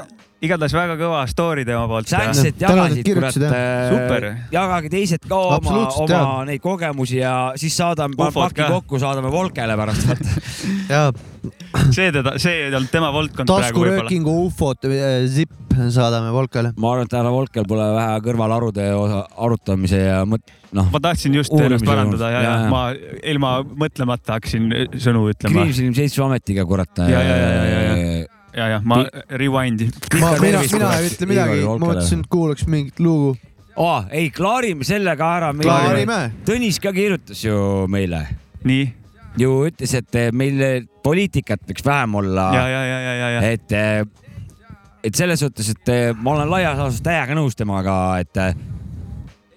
[0.46, 2.10] igatahes väga kõva story tema poolt.
[2.10, 3.58] Et jagasid, kurat jah..
[3.92, 4.28] Super.
[4.54, 9.78] jagage teised ka oma, oma neid kogemusi ja siis saadame, Ufod paki kokku, saadame Volkele
[9.80, 10.10] pärast.
[10.94, 11.10] ja
[11.94, 14.02] see teda, see ei olnud tema valdkond praegu võib-olla.
[14.06, 14.90] taskuröökingu ufod,
[15.32, 16.72] zipp saadame Volkale.
[16.78, 21.36] ma arvan, et härra Volkel pole vähe kõrvalarude osa arutamise ja mõt-, noh, ma tahtsin
[21.36, 22.54] just ennast parandada ja, ja.
[22.62, 22.84] Jaa, ma
[23.34, 25.66] ilma mõtlemata hakkasin sõnu ütlema.
[25.66, 27.04] kriimsilmseitseametiga, kurat.
[27.04, 27.82] Ja, ja, ja, ja, ja,
[28.56, 29.90] ja, ja ma rewind'i.
[30.22, 33.36] ma, mina, mina ei ütle midagi, ma mõtlesin, et kuulaks mingit lugu.
[33.76, 35.54] aa, ei, klaarime selle ka ära.
[35.62, 36.20] klaarime.
[36.48, 37.58] Tõnis ka kirjutas ju
[37.92, 38.26] meile,
[38.68, 38.86] nii,
[39.42, 43.42] ju ütles, et meil poliitikat võiks vähem olla ja, ja, ja, ja, ja, ja.
[43.52, 43.76] et,
[45.10, 48.40] et selles suhtes, et ma olen laias laastus täiega nõus temaga, et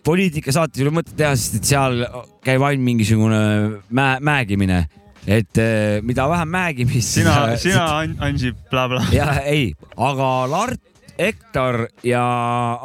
[0.08, 2.02] poliitikasaates ei ole mõtet teha, sest et seal
[2.44, 3.40] käib ainult mingisugune
[3.94, 4.82] mä-, mäэгimine,
[5.29, 7.14] et eh, mida vähem mäegimist.
[7.19, 7.88] sina, sina,
[8.25, 9.12] Ansip, blablabla.
[9.21, 10.81] ja ei, aga Lart,
[11.19, 12.21] Hektor ja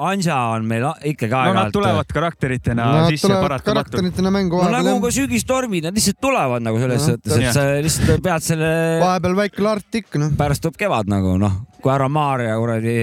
[0.10, 1.74] Anja on meil ikkagi no nad aeg-ajalt.
[1.76, 3.92] tulevad karakteritena Nad sisse tulevad paratamatult.
[3.94, 5.12] karakteritena mängu no nagu vahepeal ka.
[5.20, 7.54] sügistormid, nad lihtsalt tulevad nagu selles Jah, suhtes, et jah.
[7.54, 8.72] sa lihtsalt pead selle,
[9.04, 10.34] vahepeal väike lart ikka noh.
[10.40, 12.98] pärast tuleb kevad nagu noh, kui härra Maarja kuradi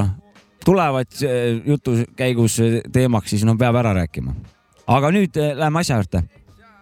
[0.00, 0.10] noh,
[0.64, 2.56] tulevad eh, jutu käigus
[2.96, 4.32] teemaks, siis no peab ära rääkima.
[4.88, 6.24] aga nüüd läheme asja juurde.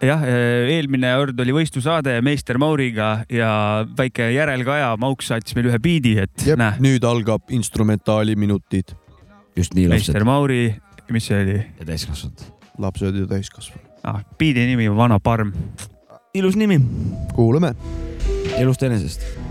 [0.03, 0.25] jah,
[0.71, 3.51] eelmine kord oli võistlusaade Meister Mauriga ja
[3.99, 8.95] väike järelkaja, Mauks saatis meile ühe biidi, et jep, näe, nüüd algab instrumentaali minutid.
[9.57, 10.65] just nii lapsed Meister Mauri,
[11.15, 12.47] mis see oli ja täiskasvanud.
[12.79, 13.89] lapsed ja täiskasvanud.
[14.03, 14.23] ah,?
[14.39, 15.53] biidi nimi on Vana parm.
[16.35, 16.81] ilus nimi,
[17.35, 17.75] kuulame.
[18.59, 19.44] elust enesest.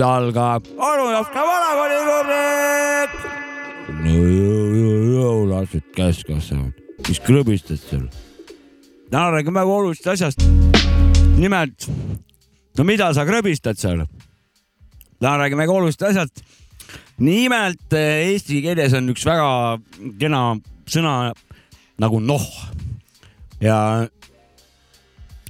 [0.00, 3.16] Nüüd algab onu Jopska vanakooli rubriik.
[4.00, 6.76] no jõu, jõu, jõu, lapsed käest kasvavad,
[7.08, 8.06] mis krõbistad seal?
[9.10, 10.44] täna räägime väga olulisest asjast.
[11.36, 11.88] nimelt,
[12.78, 14.06] no mida sa krõbistad seal?
[15.20, 16.44] täna räägime väga olulisest asjast.
[17.18, 19.50] nimelt eh, eesti keeles on üks väga
[20.20, 20.54] kena
[20.88, 21.34] sõna
[22.00, 22.46] nagu noh
[23.60, 24.08] ja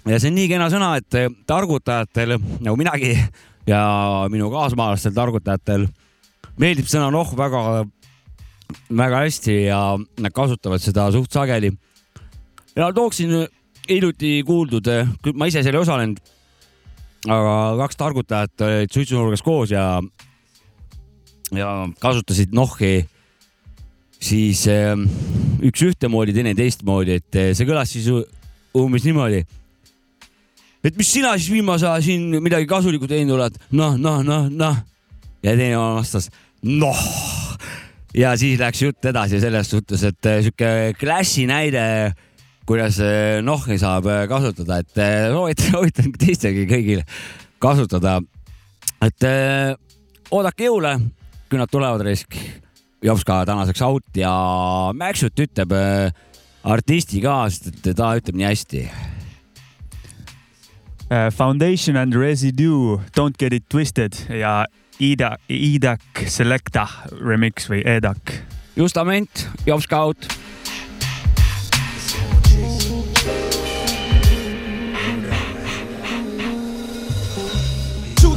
[0.09, 3.15] ja see on nii kena sõna, et eh, targutajatel nagu minagi
[3.71, 5.87] ja minu kaasmaalastel targutajatel
[6.61, 7.85] meeldib sõna noh väga,
[8.91, 11.73] väga hästi ja nad kasutavad seda suht sageli.
[12.77, 13.47] ja tooksin
[13.89, 14.87] hiljuti kuuldud,
[15.35, 16.21] ma ise seal ei osalenud,
[17.29, 17.55] aga
[17.85, 19.87] kaks targutajat olid suitsunurgas koos ja,
[21.55, 23.01] ja kasutasid nohhi
[24.21, 24.93] siis eh,
[25.65, 28.11] üks ühtemoodi, teine teistmoodi, et eh, see kõlas siis
[28.77, 29.43] umbes niimoodi
[30.85, 34.81] et mis sina siis viimase aja siin midagi kasulikku teinud oled, noh, noh, noh, noh.
[35.45, 36.31] ja teine vastas,
[36.64, 37.05] noh.
[38.16, 41.85] ja siis läks jutt edasi selles suhtes, et eh, sihuke klassi näide,
[42.71, 44.97] kuidas eh, nohhi saab eh, kasutada, et
[45.35, 47.05] soovitan, soovitan teistegi kõigil
[47.61, 48.21] kasutada.
[49.03, 49.77] et eh,
[50.31, 50.97] oodake jõule,
[51.51, 52.37] küll nad tulevad risk.
[53.03, 54.31] Jops ka tänaseks out ja
[54.95, 55.73] Maxut ütleb
[56.69, 58.85] artisti ka, sest et ta ütleb nii hästi
[61.11, 64.66] Foundation and Residue, Don't get it twisted ja
[65.01, 66.87] Ida, Idak Selecta
[67.20, 68.44] remix või Edak.
[68.77, 70.05] justament, Jops ka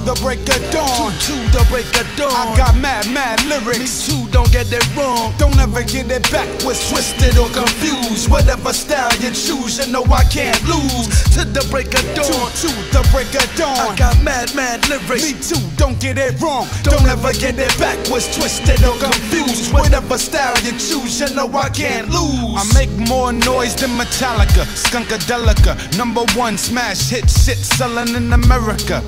[0.06, 1.12] the break of dawn.
[1.12, 2.32] To, the break of dawn.
[2.32, 3.80] I got mad, mad lyrics.
[3.80, 5.34] Me too, don't get it wrong.
[5.38, 8.30] Don't ever get it backwards, twisted or confused.
[8.30, 11.08] Whatever style you choose, you know I can't lose.
[11.36, 12.28] To the break of dawn.
[12.28, 13.80] To, to the break of dawn.
[13.80, 15.24] I got mad, mad lyrics.
[15.24, 16.68] Me too, don't get it wrong.
[16.84, 19.74] Don't ever get it backwards, twisted or confused.
[19.74, 22.60] Whatever style you choose, you know I can't lose.
[22.60, 25.98] I make more noise than Metallica, Skunkadelica.
[25.98, 29.02] Number one smash hit shit selling in America.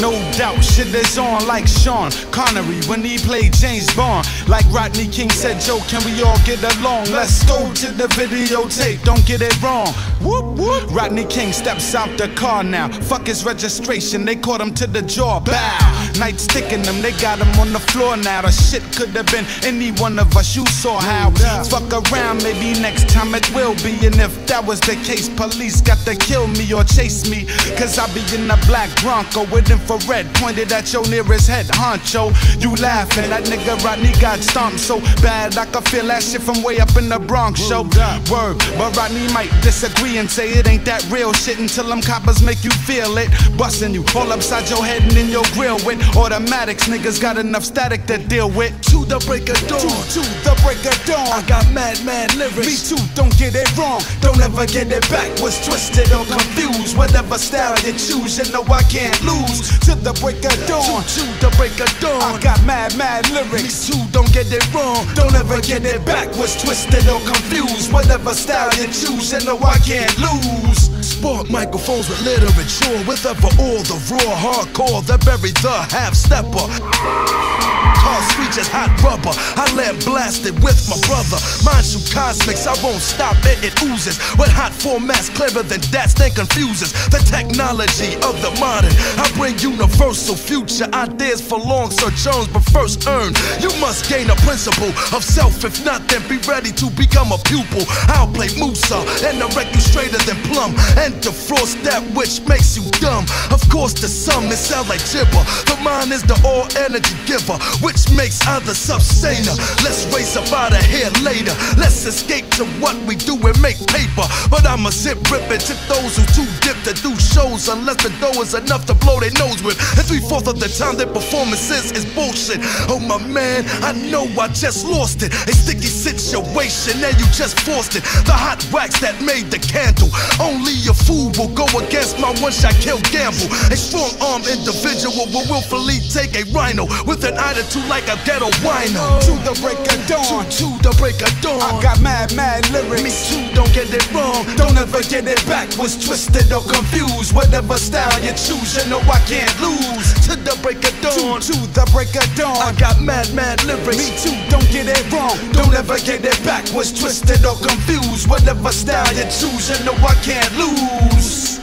[0.00, 0.10] No
[0.40, 4.26] doubt, shit is on like Sean Connery when he played James Bond.
[4.48, 7.04] Like Rodney King said, Joe, can we all get along?
[7.12, 9.88] Let's go to the videotape, don't get it wrong.
[10.22, 10.90] Whoop, whoop.
[10.94, 12.88] Rodney King steps out the car now.
[12.88, 15.40] Fuck his registration, they caught him to the jaw.
[15.40, 16.12] Bow.
[16.18, 18.40] Night sticking them, they got him on the floor now.
[18.40, 21.30] The shit could have been any one of us, you saw how.
[21.64, 23.92] Fuck around, maybe next time it will be.
[24.06, 27.44] And if that was the case, police got to kill me or chase me.
[27.76, 32.30] Cause I be in a black Bronco with infrared pointed at your nearest head honcho.
[32.62, 36.62] You laughing, that nigga Rodney got stomped so bad I could feel that shit from
[36.62, 37.82] way up in the Bronx show.
[38.30, 42.42] Word, but Rodney might disagree and say it ain't that real shit until them coppers
[42.42, 43.30] make you feel it.
[43.56, 46.88] Busting you all upside your head and in your grill with automatics.
[46.88, 48.72] Niggas got enough static to deal with.
[48.90, 49.80] To the break of dawn.
[49.80, 51.26] To, to the break of dawn.
[51.28, 52.66] I got mad, mad lyrics.
[52.66, 54.02] Me too, don't get it wrong.
[54.20, 56.96] Don't ever get it backwards, twisted or confused.
[56.96, 59.78] Whatever style you choose, you know I can't lose.
[59.86, 61.02] To the break of dawn.
[61.08, 62.20] Two to the break of dawn.
[62.20, 63.88] I got mad, mad lyrics.
[63.88, 65.06] Me too, don't get it wrong.
[65.14, 67.92] Don't ever get it backwards, twisted or confused.
[67.92, 70.92] Whatever style you choose, you know I can't lose.
[71.00, 77.89] Sport microphones with literature, with ever all the raw hardcore that bury the half stepper.
[78.00, 79.32] Car screeches hot rubber.
[79.60, 81.36] I let blasted with my brother.
[81.64, 83.60] Mind you cosmics, I won't stop it.
[83.60, 86.08] It oozes with hot formats clearer than that.
[86.16, 88.92] Then confuses the technology of the modern.
[89.20, 93.32] I bring universal future ideas for long sojourns, but first earn.
[93.60, 95.64] You must gain a principle of self.
[95.64, 97.84] If not, then be ready to become a pupil.
[98.16, 100.72] I'll play Musa and I'll you straighter than plum.
[100.96, 103.24] And defrost that which makes you dumb.
[103.52, 105.44] Of course, the sum it sound like gibber.
[105.68, 107.60] The mind is the all energy giver,
[107.90, 109.50] which makes other sustainer.
[109.82, 111.50] Let's race up out of here later.
[111.74, 114.22] Let's escape to what we do and make paper.
[114.46, 118.14] But I'ma zip rip and tip those who too dip to do shows unless the
[118.22, 119.74] dough is enough to blow their nose with.
[119.98, 122.62] And three fourths of the time their performances is bullshit.
[122.86, 125.34] Oh my man, I know I just lost it.
[125.34, 128.04] A sticky situation and you just forced it.
[128.22, 130.14] The hot wax that made the candle.
[130.38, 133.50] Only a fool will go against my one shot kill gamble.
[133.74, 138.50] A strong armed individual will willfully take a rhino with an attitude like a ghetto
[138.64, 139.20] wino.
[139.24, 141.60] To the break of dawn, to, to the break of dawn.
[141.60, 143.02] I got mad, mad lyrics.
[143.02, 144.44] Me too, don't get it wrong.
[144.56, 147.34] Don't ever get it backwards, twisted or confused.
[147.34, 150.08] Whatever style you choose, you know I can't lose.
[150.26, 152.56] To the break of dawn, to, to the break of dawn.
[152.58, 153.96] I got mad, mad lyrics.
[153.96, 155.36] Me too, don't get it wrong.
[155.52, 158.28] Don't ever get it backwards, twisted or confused.
[158.28, 161.59] Whatever style you choose, you know I can't lose.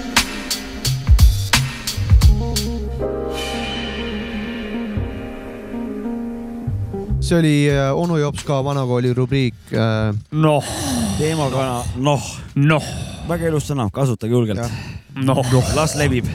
[7.27, 10.15] See oli äh, onu Jops ka vanakooli rubriik äh,.
[10.31, 10.67] noh,
[11.17, 12.23] teemaga, noh,
[12.55, 12.85] noh,
[13.27, 14.63] väga ilus sõna, kasutage julgelt.
[15.27, 15.41] noh,
[15.75, 16.29] las levib.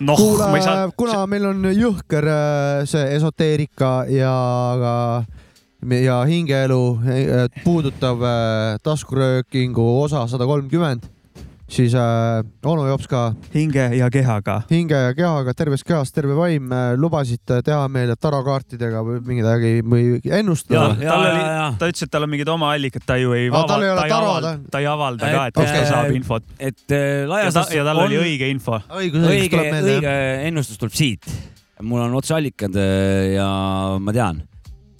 [0.00, 0.88] noh, kuule ma ei, saa.
[0.98, 4.34] kuna meil on jõhker äh, see esoteerika ja
[4.82, 4.96] ka
[6.02, 6.82] ja hingeelu
[7.62, 8.26] puudutav
[8.82, 11.06] taskuröökingu osa sada kolmkümmend,
[11.72, 13.22] siis äh, onu Jops ka
[13.54, 14.60] hinge ja kehaga.
[14.70, 20.20] hinge ja kehaga terves kehas terve vaim äh, lubasid teha meile tarakaartidega või midagi või
[20.28, 20.92] ennustada.
[21.00, 23.32] Ja, tal ja, oli ja., ta ütles, et tal on mingid oma allikad, ta ju
[23.36, 26.46] ei ole ta avalda ta-, ta ei avalda ka, et kust ta äh, saab infot.
[26.58, 28.78] et äh, ja laias ta, ja tal oli õige info.
[28.92, 29.24] õige,
[29.58, 30.14] meelde õige
[30.50, 31.28] ennustus tuleb siit.
[31.82, 33.50] mul on otseallikad äh, ja
[33.98, 34.44] ma tean.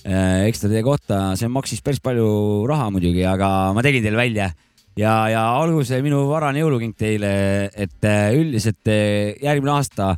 [0.03, 2.27] eks ta teie kohta, see maksis päris palju
[2.67, 4.51] raha muidugi, aga ma tegin teile välja
[4.99, 7.33] ja, ja olgu see minu varane jõuluking teile,
[7.73, 10.15] et äh, üldiselt äh, järgmine aasta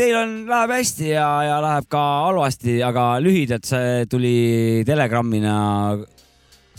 [0.00, 5.56] teil on, läheb hästi ja, ja läheb ka halvasti, aga lühidalt see tuli telegrammina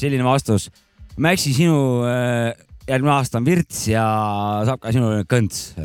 [0.02, 0.72] selline vastus.
[1.22, 1.76] Maxi, sinu
[2.88, 4.06] järgmine aasta on virts ja
[4.66, 5.76] saab ka sinule kõnts.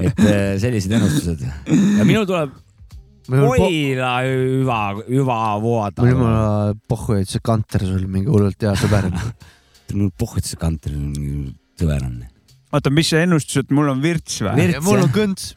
[0.00, 0.24] et
[0.62, 1.44] sellised ennustused.
[1.44, 2.56] ja minul tuleb
[3.30, 6.02] Oila hüva, hüva voada.
[6.02, 9.20] mul jumala pohhu, et see kanter sul mingi hullult hea sõber on.
[9.90, 10.94] see kanter
[11.80, 12.20] sõber on.
[12.72, 14.70] oota, mis see ennustus, et mul on virts või?
[14.84, 15.52] Mul on kõnts,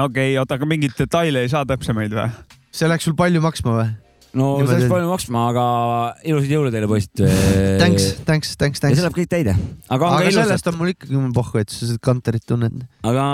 [0.00, 2.28] okei, oota, aga mingeid detaile ei saa täpsemaid või?
[2.76, 3.88] see läks sul palju maksma või?
[4.36, 5.66] no Niimoodi see läks palju maksma, aga
[6.28, 7.22] ilusaid jõule teile, poisid.
[7.80, 9.04] Thanks, thanks, thanks, ja see thanks.
[9.04, 9.56] läheb kõik täide,
[9.88, 12.84] aga on aga ka ilusad, sellest on mul ikkagi pohhu, et sa seda kanterit tunned.
[13.06, 13.26] aga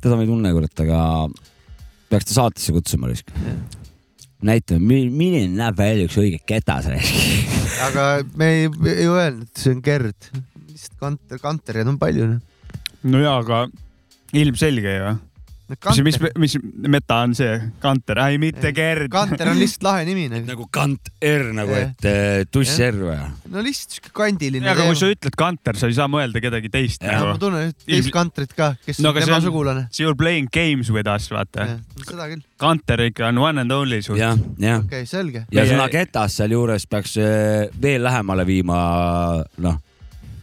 [0.00, 1.00] teda ma ei tunne, kurat, aga
[2.10, 3.32] peaks ta saatesse kutsuma risk.
[4.42, 6.90] näitame, milline näeb välja üks õige ketas.
[7.86, 8.06] aga
[8.36, 10.30] me ei, ei öelnud, see on Gerd.
[10.68, 12.28] lihtsalt kanter, kantereid on palju.
[13.02, 13.64] no jaa, aga
[14.36, 15.14] ilmselge ju.
[16.04, 16.54] mis, mis, mis
[16.90, 17.58] meta on see?
[17.82, 19.10] Kanter, ei mitte Gerd.
[19.12, 20.46] kanter on lihtsalt lahe nimi nagu.
[20.48, 22.90] nagu kant R nagu, et eh, tuss Jah.
[22.92, 23.18] R või?
[23.54, 27.04] no lihtsalt siuke kandiline aga kui sa ütled Kanter, sa ei saa mõelda kedagi teist
[27.06, 27.42] Jah, ma nagu.
[27.42, 29.86] tunnen üht teist kanterit ka, kes No on tema on- sugulane.
[29.98, 31.68] You are playing games with us, vaata.
[32.04, 34.18] seda küll, Kanter ikka on one and only sul.
[34.20, 34.80] jah, jah.
[34.84, 35.44] okei okay,, selge.
[35.52, 38.80] ja sõna ketas sealjuures peaks eh, veel lähemale viima,
[39.62, 39.78] noh,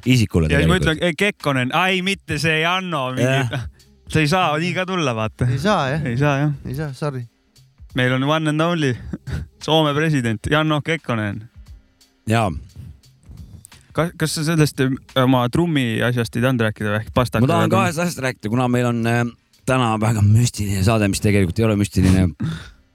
[0.08, 3.68] isikule ja siis ma ütlen, Kekkonen, ai mitte see Janno, Jah.
[4.08, 5.48] Sa ei saa nii ka tulla, vaata.
[5.52, 7.26] ei saa jah, ei saa jah, ei saa, sorry.
[7.96, 8.94] meil on one and only
[9.64, 11.42] Soome president Janno Kekkonen.
[12.28, 12.48] ja,
[13.92, 17.12] kas, kas sa sellest äh, oma trummi asjast ei tahtnud rääkida või?
[17.42, 19.24] ma tahan kahest asjast rääkida, kuna meil on äh,
[19.68, 22.30] täna väga müstiline saade, mis tegelikult ei ole müstiline.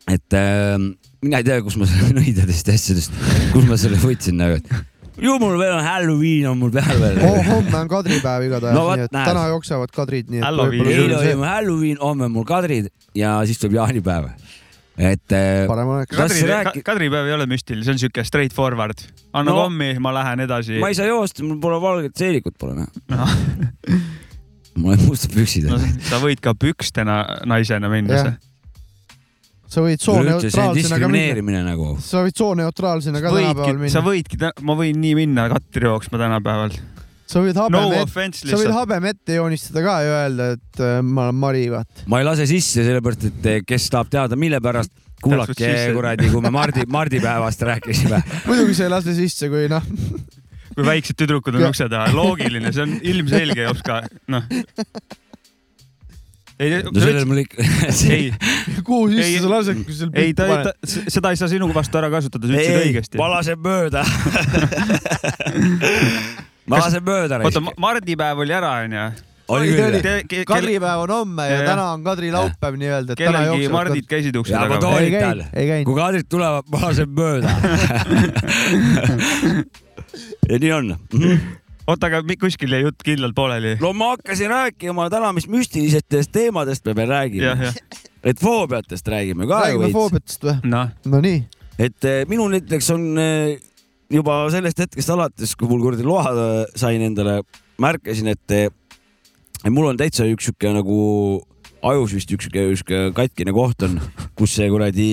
[0.09, 0.79] et äh,
[1.23, 3.21] mina ei tea, kus ma selle nõidadest ja asjadest,
[3.53, 7.19] kus ma selle võtsin nagu, et ju mul veel on Halloween on mul peal veel
[7.27, 7.41] oh,.
[7.51, 9.29] homme on kadripäev igatahes No no,, nii et näed.
[9.29, 10.87] täna jooksevad kadrid, nii et Halloween.
[10.87, 12.89] eile oli on mul Halloween, homme on mul kadrid
[13.19, 14.31] ja siis tuleb jaanipäev.
[14.99, 16.17] et äh, parem oleks.
[16.17, 19.05] Kas Kadri Kadripäev ei ole müstiline, see on siuke straight forward.
[19.33, 19.57] anna No.
[19.57, 20.79] no, kommi, ma lähen edasi.
[20.81, 23.29] ma ei saa joosta, mul pole valget seelikut pole näha.
[24.81, 25.79] mul on mustad püksid no,.
[26.09, 28.35] sa võid ka pükstena naisena minna Jah..
[29.73, 31.63] Sa võid üleüldse see on sooneutraalsena ka minna.
[31.65, 31.93] nagu.
[32.05, 34.09] sa võid sooneutraalsena ka tänapäeval võidki, sa minna.
[34.09, 36.75] võidki, ma võin nii minna Katri jooksma tänapäeval.
[37.33, 40.83] sa võid no habeme ette, offense sa võid habeme ette joonistada ka ja öelda, et
[40.85, 42.05] äh, ma olen Mari, vaata.
[42.13, 44.93] ma ei lase sisse sellepärast, et eh, kes tahab teada, mille pärast,
[45.23, 48.21] kuulake kuradi, kui me Mardi, Mardi päevast rääkisime.
[48.51, 49.89] muidugi sa ei lase sisse, kui noh,
[50.75, 54.03] kui väiksed tüdrukud on ukse taha, loogiline, see on ilmselge jops ka,
[54.37, 54.45] noh.
[56.63, 57.57] ei, no sellel mul ikka.
[58.15, 58.25] ei,
[58.87, 61.99] kuhu Ei, sisse sa lased, kui seal ei ta, ta, seda ei saa sinu vastu
[62.01, 63.15] ära kasutada, sa ütlesid õigesti.
[63.21, 64.03] palaseb mööda.
[66.71, 67.41] ma lasen mööda.
[67.43, 69.07] oota, mardipäev oli ära, onju.
[69.53, 69.97] oli küll.
[70.49, 74.37] Kadripäev on homme ja Ja, täna on Kadri laupäev nii-öelda, et täna kellelgi mardid käisid
[74.39, 75.43] ukse Ja ma taga toon- ei Toolital.
[75.43, 75.87] käinud, ei käinud.
[75.91, 77.51] kui kadrid tulevad, ma lasen mööda.
[80.51, 80.87] ja nii on.
[81.87, 83.77] oota, aga kuskil jäi jutt kindlalt pooleli.
[83.81, 87.73] no ma hakkasin rääkima täna, mis müstilistest teemadest me veel räägime.
[88.23, 89.99] et foobiatest räägime ka räägime veits.
[89.99, 90.57] foobiatest või?
[90.71, 91.45] noh, Nonii,
[91.79, 93.57] et eh, minul näiteks on eh,
[94.13, 97.41] juba sellest hetkest alates, kui mul kuradi loa eh, sain endale,
[97.83, 101.01] märkasin, et et mul on täitsa üks sihuke nagu
[101.83, 103.99] ajus vist üks sihuke, sihuke katkine koht on,
[104.39, 105.11] kus see kuradi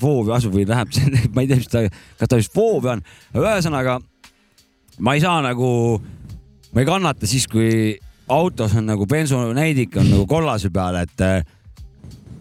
[0.00, 0.92] foobia asub või läheb,
[1.34, 1.86] ma ei tea, mis ta,
[2.20, 3.04] kas ta just foobia on,
[3.40, 4.00] ühesõnaga
[5.00, 5.70] ma ei saa nagu,
[6.72, 7.96] ma ei kannata siis, kui
[8.30, 11.40] autos on nagu bensunäidik on nagu kollase peal, et eh,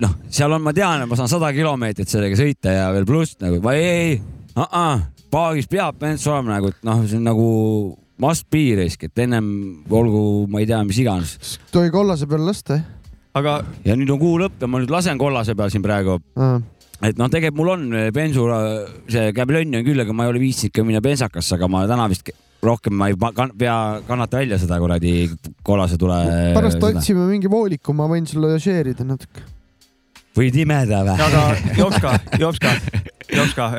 [0.04, 3.40] noh, seal on, ma tean, et ma saan sada kilomeetrit sellega sõita ja veel pluss
[3.42, 4.14] nagu, ei, ei,
[4.60, 4.94] ei,
[5.32, 7.50] paagis peab bensu olema nagu, et noh, see on nagu
[8.20, 9.50] must be risk, et ennem
[9.96, 11.60] olgu, ma ei tea, mis iganes.
[11.72, 12.82] tohi kollase peale lasta,
[13.40, 16.60] aga ja nüüd on kuu lõpp ja ma nüüd lasen kollase peal siin praegu, jah?
[17.02, 18.46] Et noh, tegelikult mul on bensu,
[19.10, 22.08] see käbelönn on küll, aga ma ei ole viitsinud ka minna bensakasse, aga ma täna
[22.12, 22.32] vist
[22.64, 23.76] rohkem ma ei kann, pea
[24.08, 25.30] kannata välja seda kuradi
[25.64, 26.18] kollase tule.
[26.56, 29.46] pärast otsime mingi vooliku, ma võin sulle share ida natuke.
[30.38, 31.16] võid imeda või?
[31.24, 31.46] aga
[31.78, 32.74] Jopska, Jopska,
[33.38, 33.70] Jopska,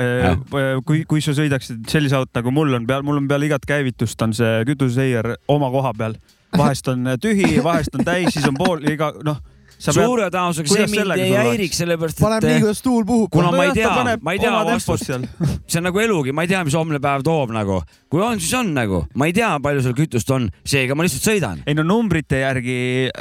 [0.87, 4.21] kui, kui sa sõidaksid sellise auto nagu mul on peal, mul on peale igat käivitust
[4.25, 6.17] on see kütuseseier oma koha peal.
[6.57, 9.43] vahest on tühi, vahest on täis, siis on pool iga noh.
[9.81, 13.31] Suure tõenäosusega see mind sellega ei häiriks, sellepärast paneb nii, et kuidas tuul puhub.
[13.33, 16.63] kuna ma ei tea ma ei tea vastust, see on nagu elugi, ma ei tea,
[16.67, 17.81] mis homne päev toob nagu,
[18.13, 21.27] kui on, siis on nagu, ma ei tea, palju seal kütust on, seega ma lihtsalt
[21.31, 21.63] sõidan.
[21.67, 22.79] ei no numbrite järgi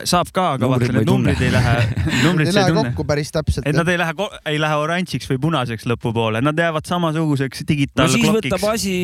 [0.09, 1.75] saab ka, aga vaata Numbrid ma ei need numbrid ei lähe,
[2.25, 3.77] numbrid ei lähe kokku päris täpselt et.
[3.77, 8.55] nad ei lähe, ei lähe oranžiks või punaseks lõpupoole, nad jäävad samasuguseks no siis digitaalklokiks
[8.55, 8.67] võtab.
[8.73, 8.95] asi,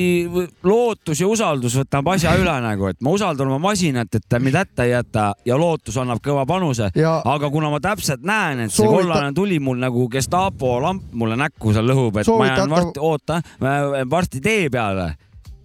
[0.66, 4.60] lootus ja usaldus võtab asja üle nagu, et ma usaldan oma masinat, et ta mind
[4.60, 6.89] hätta ei jäta ja lootus annab kõva panuse.
[6.95, 11.14] ja aga kuna ma täpselt näen, et see Soovita- kollane tuli mul nagu Gestapo lamp
[11.14, 15.12] mulle näkku seal lõhub, et ma jään varsti, oota, ma jään varsti tee peale,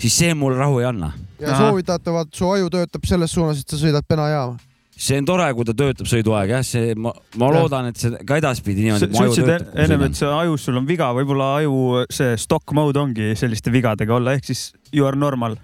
[0.00, 1.12] siis see mulle rahu ei anna.
[1.40, 4.58] ja soovitatav, et su aju töötab selles suunas, et sa sõidad Pena jaama.
[5.00, 7.54] see on tore, kui ta töötab sõiduaeg jah, see, ma, ma Jah.
[7.62, 9.08] loodan, et see ka edaspidi niimoodi.
[9.16, 13.32] sa ütlesid ennem, et see ajus sul on viga, võib-olla aju see stock mode ongi
[13.40, 15.56] selliste vigadega olla, ehk siis you are normal.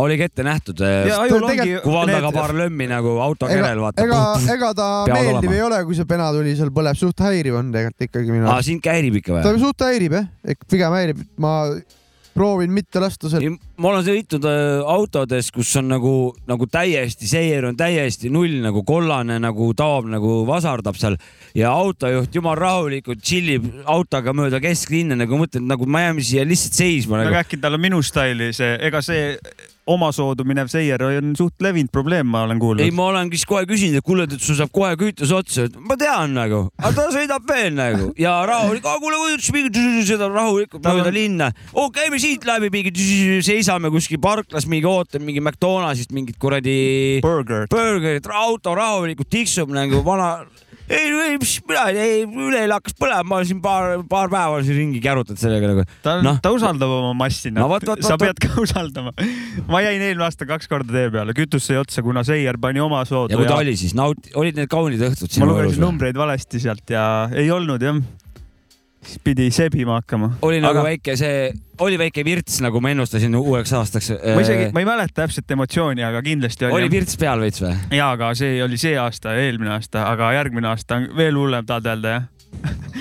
[0.00, 0.80] Oligi ette nähtud.
[0.80, 4.04] tegelikult- kui valdaga paar lömmi nagu auto ega kerel, vaata.
[4.04, 4.20] ega,
[4.56, 8.08] ega ta meeldiv ei ole, kui see Pena tuli seal põleb, suht häiriv on tegelikult
[8.08, 8.70] ikkagi minu arust.
[8.72, 9.64] sind ka häirib ikka ta või?
[9.64, 11.54] suht häirib jah, ehk pigem häirib, ma
[12.34, 13.56] proovin mitte lasta seal.
[13.80, 16.14] ma olen sõitnud äh, autodes, kus on nagu,
[16.48, 21.18] nagu täiesti, seier on täiesti null nagu kollane nagu taob nagu vasardab seal
[21.56, 26.78] ja autojuht jumal rahulikult tšillib autoga mööda kesklinna nagu mõtled nagu me jääme siia lihtsalt
[26.78, 27.34] seisma nagu.
[27.34, 29.34] aga äkki tal on minu staili see, ega see
[29.88, 32.94] omasoodu minev seier on suht levinud probleem, ma olen ei, kuulnud.
[32.96, 35.96] ma olen siis kohe küsinud, et kuule, et sul saab kohe kütus otsa, et ma
[36.00, 41.50] tean nagu, aga ta sõidab veel nagu ja rahulik, kuule, sõidab rahulikult mööda linna.
[41.74, 42.94] oo, käime siit läbi mingi,
[43.46, 47.66] seisame kuskil parklas mingi, ootame mingi McDonaldsist mingit kuradi Burger.
[47.70, 50.34] burgerit, auto rahulikult tiksub nagu vana.
[50.90, 55.02] ei, ei, mis mina ei üleeile hakkas põlema, ma siin paar, paar päeva siin ringi
[55.04, 55.84] kärutanud sellega nagu.
[56.04, 56.26] ta Noh.
[56.26, 59.12] no., ta usaldab oma massi, No vot, vot, sa pead ka usaldama.
[59.70, 63.02] ma jäin eelmine aasta kaks korda tee peale, kütus sai otsa, kuna seier pani oma
[63.08, 65.78] soodu ja kui ta oli siis, naut-, olid need kaunid õhtud ma sinu elus lugesin
[65.78, 65.84] või?
[65.86, 68.00] numbreid valesti sealt ja ei olnud jah.
[69.04, 70.32] Siis pidi sebima hakkama.
[70.42, 74.10] oli nagu Aga- väike see, oli väike virts, nagu ma ennustasin uueks aastaks.
[74.34, 77.76] ma isegi, ma ei mäleta täpselt emotsiooni, aga kindlasti oli, oli virts peal veits või?
[77.96, 81.88] ja, aga see oli see aasta, eelmine aasta, aga järgmine aasta on veel hullem, tahad
[81.94, 82.28] öelda jah?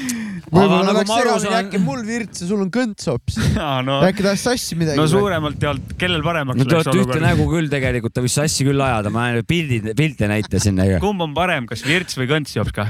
[0.49, 3.37] võib-olla nagu läks ma aru segamini, saan- äkki mul virts ja sul on kõnts hoopis.
[3.89, 5.07] no, äkki tahad sassi midagi no?
[5.11, 7.25] suuremalt ei olnud, kellel paremaks no läks olete ühte olukord?
[7.27, 11.69] nägu küll tegelikult, ta võis sassi küll ajada, ma pildid, pilte näitasin kumb on parem,
[11.69, 12.87] kas virts või kõnts, Jops ka?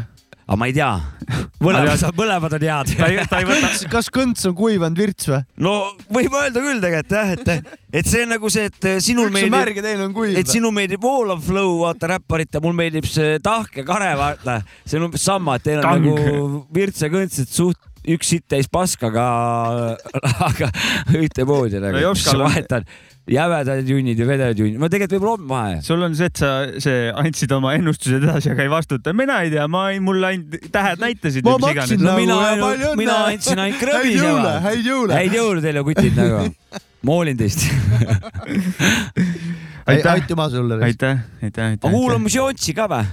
[0.49, 0.87] Aga ma ei tea,
[1.61, 2.93] mõlemad, mõlemad on head.
[2.97, 3.41] võta,
[3.93, 5.43] kas kõnts on kuivanud virts või?
[5.61, 5.73] no
[6.09, 9.37] võib öelda küll tegelikult jah, et, et see on nagu see, et sinul üks on
[9.37, 10.49] meeldib, märg ja teine on kuiv et.
[10.49, 14.57] sinul meeldib voolav flow, vaata räpparite, mul meeldib see tahk ja kare, vaata.
[14.89, 16.09] see on umbes sama, et teil on Kang.
[16.09, 19.27] nagu virts ja kõnts, et suht üks sitt täis paska, aga,
[20.49, 20.71] aga
[21.19, 22.01] ühtemoodi No nagu.
[22.09, 22.89] Jopskal on- vahet on
[23.29, 25.77] jämedad junnid ja vedajad junnid, no tegelikult võib-olla on vahe.
[25.85, 26.51] sul on see, et sa
[26.81, 29.13] see andsid oma ennustused edasi, aga ei vastuta.
[29.17, 32.03] mina ei tea, ma ei, mulle ainult tähed näitasid ma maksin iganes.
[32.03, 33.01] No nagu mina ja palju õnne.
[33.03, 35.17] mina andsin ainult krõbis häid jõule häid jõule.
[35.19, 36.43] häid jõule teile, kutid nagu.
[37.09, 37.65] moolin teist.
[39.89, 40.81] aitäh, aitüma sulle.
[40.83, 41.91] aitäh, aitäh, aga aitäh.
[41.91, 43.05] kuulame Jontsi ka või?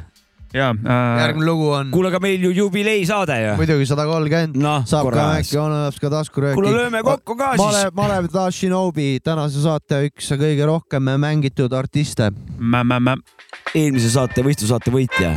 [0.55, 3.55] Ja äh,, järgmine lugu on kuule, aga meil ju jubileisaade ju.
[3.61, 4.59] muidugi sada kolmkümmend.
[4.63, 6.59] noh, saab ka äkki, onu jaoks ka taskurööki.
[6.61, 7.63] kuule, lööme kokku ka siis.
[7.65, 12.31] Malev, Malev Da Shinobi, tänase saate üks kõige rohkem mängitud artiste.
[13.75, 15.37] eelmise saate võistlusaate võitja,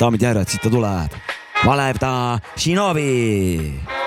[0.00, 1.16] daamid ja härrad, siit ta tuleb.
[1.64, 2.12] Malev ta
[2.56, 3.99] Shinobi.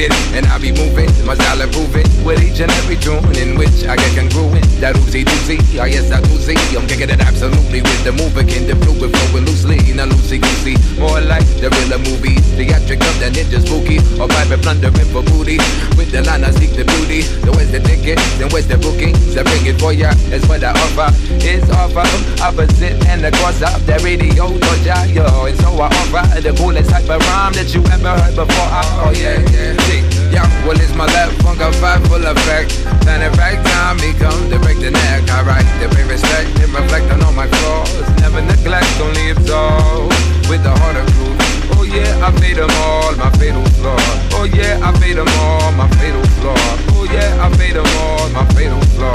[0.00, 1.06] And I be moving.
[1.24, 4.66] My style improving with each and every tune in which I get congruent.
[4.80, 6.34] That oozy doozy, oh yes, I do.
[6.74, 9.78] I'm kicking it absolutely with the moving, the fluid flowing loosely.
[9.94, 12.36] Not loosey goosey, more like the real movie.
[12.58, 15.56] Theatric of the ninja spooky, or private plundering for booty.
[15.96, 17.22] With the line I seek the beauty.
[17.22, 18.18] So where's the ticket?
[18.36, 19.14] Then where's the booking?
[19.30, 20.10] So bring it for ya.
[20.34, 21.14] It's what I offer.
[21.40, 22.04] It's offer
[22.42, 24.50] opposite and the cross of the radio.
[24.84, 25.46] Ya, yo.
[25.46, 28.68] And so I offer the coolest type of rhyme that you ever heard before.
[29.00, 29.83] Oh yeah, yeah.
[29.86, 30.00] See,
[30.32, 30.46] yeah.
[30.66, 32.72] Well, it's my left funk of five full effect.
[33.04, 35.28] Then the right time me come to break the neck.
[35.30, 37.92] I write to pay respect and reflect on all my flaws.
[38.20, 40.08] Never neglect, only absolve
[40.48, 41.40] with the heart of truth.
[41.76, 43.96] Oh yeah, I made them all my fatal flaw.
[44.32, 46.56] Oh yeah, I made them all my fatal flaw.
[46.96, 49.12] Oh yeah, I made them all my fatal flaw.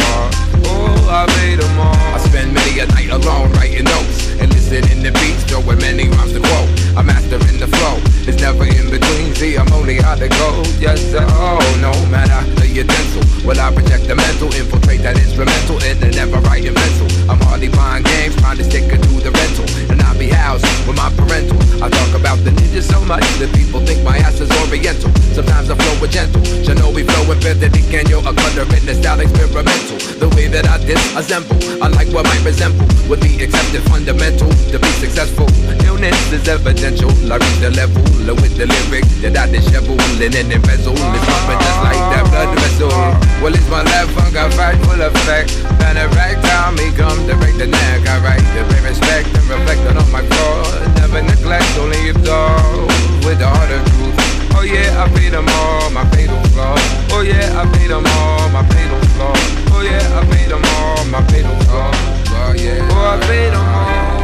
[0.65, 1.95] Oh, I made them all.
[2.13, 6.34] I spend many a night alone writing notes and listening to beats, throwing many rhymes
[6.34, 6.59] to quote.
[7.00, 7.95] I'm mastering the flow.
[8.28, 9.34] It's never in between.
[9.34, 10.64] See, I'm only how to go.
[10.84, 11.24] Yes, sir.
[11.32, 13.24] Oh, no matter the utensil.
[13.47, 17.08] Well, I project the mental, infiltrate that instrumental, and the never writing pencil.
[17.32, 20.66] I'm hardly buying games, trying to stick it to the rental, and I be housed
[20.86, 21.58] with my parental.
[21.82, 25.10] I talk about the ninja so much that people think my ass is oriental.
[25.34, 28.20] Sometimes I flow with gentle, Shinobi flowing better than can yo.
[28.22, 29.98] A cutter in the style experimental.
[30.22, 34.78] The way that I disassemble, I like what might resemble would be accepted fundamental to
[34.78, 35.50] be successful.
[35.88, 37.10] Illness is evidential.
[37.32, 38.04] I reach the level
[38.38, 40.94] with the lyric that I dishevel and then embezzle.
[40.94, 42.94] It's pumping just like that blood vessel.
[43.42, 45.50] Well, it's my left I fight full effect.
[45.90, 48.06] And the right time me come break the neck.
[48.06, 50.88] I write pay respect and reflect on all my flaws.
[50.95, 52.88] Never neglect, only absolve
[53.26, 54.15] with the heart of truth.
[54.55, 56.76] Oh yeah, I paid them all my fatal flaw.
[57.11, 59.34] Oh yeah, I paid them all my fatal flaw.
[59.72, 61.91] Oh yeah, I paid them all my fatal flaw.
[61.93, 64.20] Oh yeah, oh I paid them all.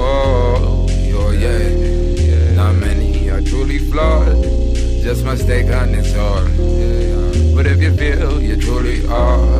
[0.00, 4.42] Oh, oh yeah, not many are truly flawed.
[5.02, 6.54] Just mistake on its own.
[7.54, 9.58] But if you feel you truly are,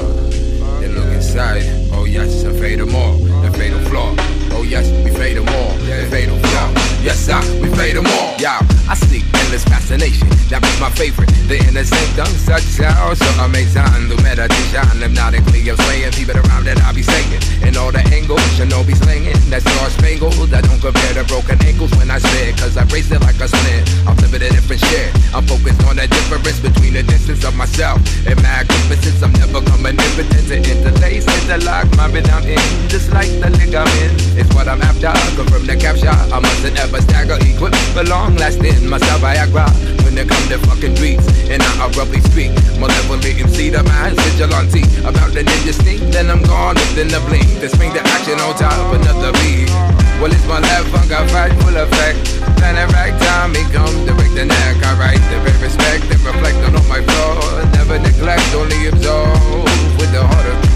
[0.81, 1.78] then look inside.
[2.01, 3.17] Oh yes, I fade them all.
[3.43, 4.15] The fatal flaw.
[4.59, 5.71] Oh yes, we fade them all.
[5.87, 6.67] The fatal flaw.
[6.99, 8.35] Yes, I, we fade them all.
[8.43, 8.59] Yeah,
[8.91, 10.27] I seek endless fascination.
[10.51, 11.31] That be my favorite.
[11.47, 13.87] The inner sanctum, such sound so amazing.
[14.11, 17.39] The meditation, hypnotically I'm slaying people around that I be saying.
[17.63, 19.39] And all the angles, shinobi slinging.
[19.55, 20.51] That star spangled.
[20.51, 22.59] I don't compare to broken ankles when I spit.
[22.59, 23.87] Cause I race it like a splint.
[24.11, 25.15] I'm living a different shit.
[25.31, 29.23] I'm focused on the difference between the distance of myself and magnificence.
[29.23, 32.59] I'm never coming impotent to interlace, interlock my rhythm in.
[32.91, 34.19] Just like the ligament.
[34.35, 35.13] It's what I'm after.
[35.37, 36.09] Confirm the capture.
[36.11, 37.39] I mustn't ever stagger.
[37.41, 38.89] Equip for long lasting.
[38.89, 39.67] Myself Viagra.
[40.05, 41.27] When it come to fucking streets.
[41.49, 42.53] And I abruptly speak.
[42.79, 44.83] Malevolent MC, the man vigilante.
[45.05, 46.01] About the ninja sneak.
[46.13, 47.49] Then I'm gone within the blink.
[47.61, 49.71] To spring the action on top of another beat.
[50.21, 52.19] Well, it's my left I fight full effect.
[52.59, 54.77] Plan the right time, me come to break the neck.
[54.85, 57.65] I write the very respect and reflect on all my flaws.
[57.75, 59.65] Never neglect, only absolve
[59.99, 60.68] with the heart of.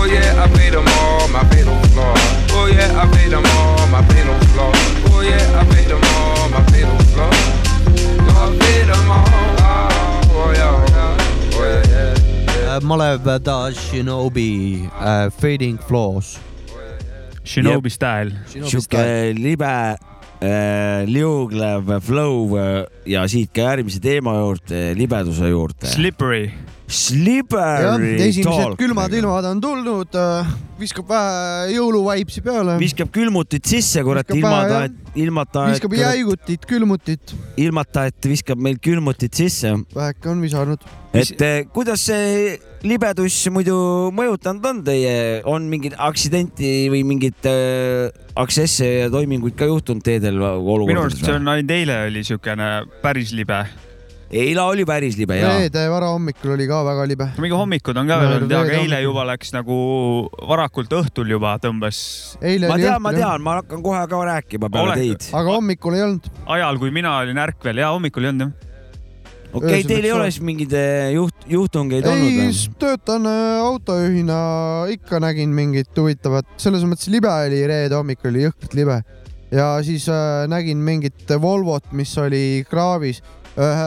[0.00, 2.14] Oh yeah, I paid them all, my fatal flaw.
[2.56, 4.72] Oh yeah, I paid them all, my fatal flaw.
[5.12, 7.28] Oh yeah, I paid them all, my fatal flaw.
[7.28, 9.28] Oh, I paid them all.
[10.32, 12.80] Oh yeah, yeah, oh yeah, yeah.
[12.80, 16.38] Malev Da Shinobi uh, Fading Flaws.
[17.44, 18.32] Shinobi style.
[18.48, 19.98] sihuke libe
[20.40, 25.92] äh,, liuglev flow äh, ja siit ka järgmise teema juurde, libeduse juurde.
[25.92, 26.54] Slippery.
[26.90, 28.78] jah, Slippery esimesed talk.
[28.80, 30.18] külmad ilmad on tulnud,
[30.80, 34.88] viskab vähe jõuluvaipsi peale, viskab külmutit sisse, kurat, ilmata
[35.18, 39.72] ilmata, viskab jäigutit, külmutit, ilmata, et viskab meil külmutit sisse.
[39.94, 40.84] väheke on visanud.
[41.14, 43.74] et eh, kuidas see libedus muidu
[44.14, 50.38] mõjutanud on teie, on mingit aksidenti või mingit äh, aksesse ja toiminguid ka juhtunud teedel
[50.38, 52.72] minu arust see on ainult eile oli siukene
[53.02, 53.64] päris libe.
[54.30, 55.50] Eile oli päris libe ja.
[55.58, 57.26] reede varahommikul oli ka väga libe.
[57.42, 59.06] mingi hommikud on ka veel olnud, aga reede eile hommikul.
[59.08, 59.76] juba läks nagu
[60.52, 62.00] varakult õhtul juba tõmbas
[62.38, 65.30] eile ma tean, ma tean, ma hakkan kohe ka rääkima peale Ole- teid.
[65.34, 66.32] aga hommikul ei olnud.
[66.56, 68.68] ajal, kui mina olin ärkvel ja hommikul ei olnud jah.
[69.50, 74.38] okei okay,, teil ei ole siis mingeid eh, juht, juhtungeid ei olnud, töötan äh, autojuhina,
[74.94, 79.02] ikka nägin mingit huvitavat, selles mõttes libe oli reede hommik oli jõhkralt libe
[79.50, 83.24] ja siis äh, nägin mingit Volvot, mis oli kraavis,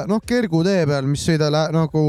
[0.09, 2.03] noh kergutee peal, mis sõida lä- nagu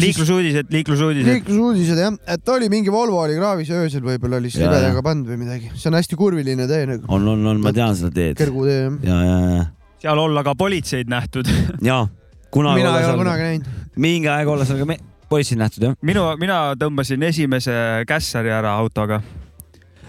[0.00, 1.28] liiklusuudised, liiklusuudised.
[1.28, 5.28] liiklusuudised jah, et oli mingi Volvo oli kraavis öösel võib-olla oli siis Jaa, libedaga pannud
[5.32, 8.36] või midagi, see on hästi kurviline tee nagu, on, on, on, ma tean seda teed.
[8.38, 8.98] kergutee jah.
[9.08, 9.64] ja, ja, ja,
[10.04, 11.50] seal olla ka politseid nähtud.
[11.90, 12.04] ja
[12.54, 13.72] kunagi mina ei ole kunagi näinud.
[14.06, 15.96] mingi aeg olla seal ka me- politseid nähtud jah.
[16.02, 17.74] minu, mina tõmbasin esimese
[18.08, 19.20] kässari ära autoga.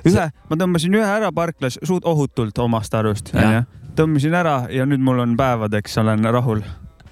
[0.06, 3.66] ühe, ma tõmbasin ühe ära parklas suht ohutult omast arust, onju.
[3.98, 6.64] Tõmbasin ära ja nüüd mul on päevadeks, olen rahul.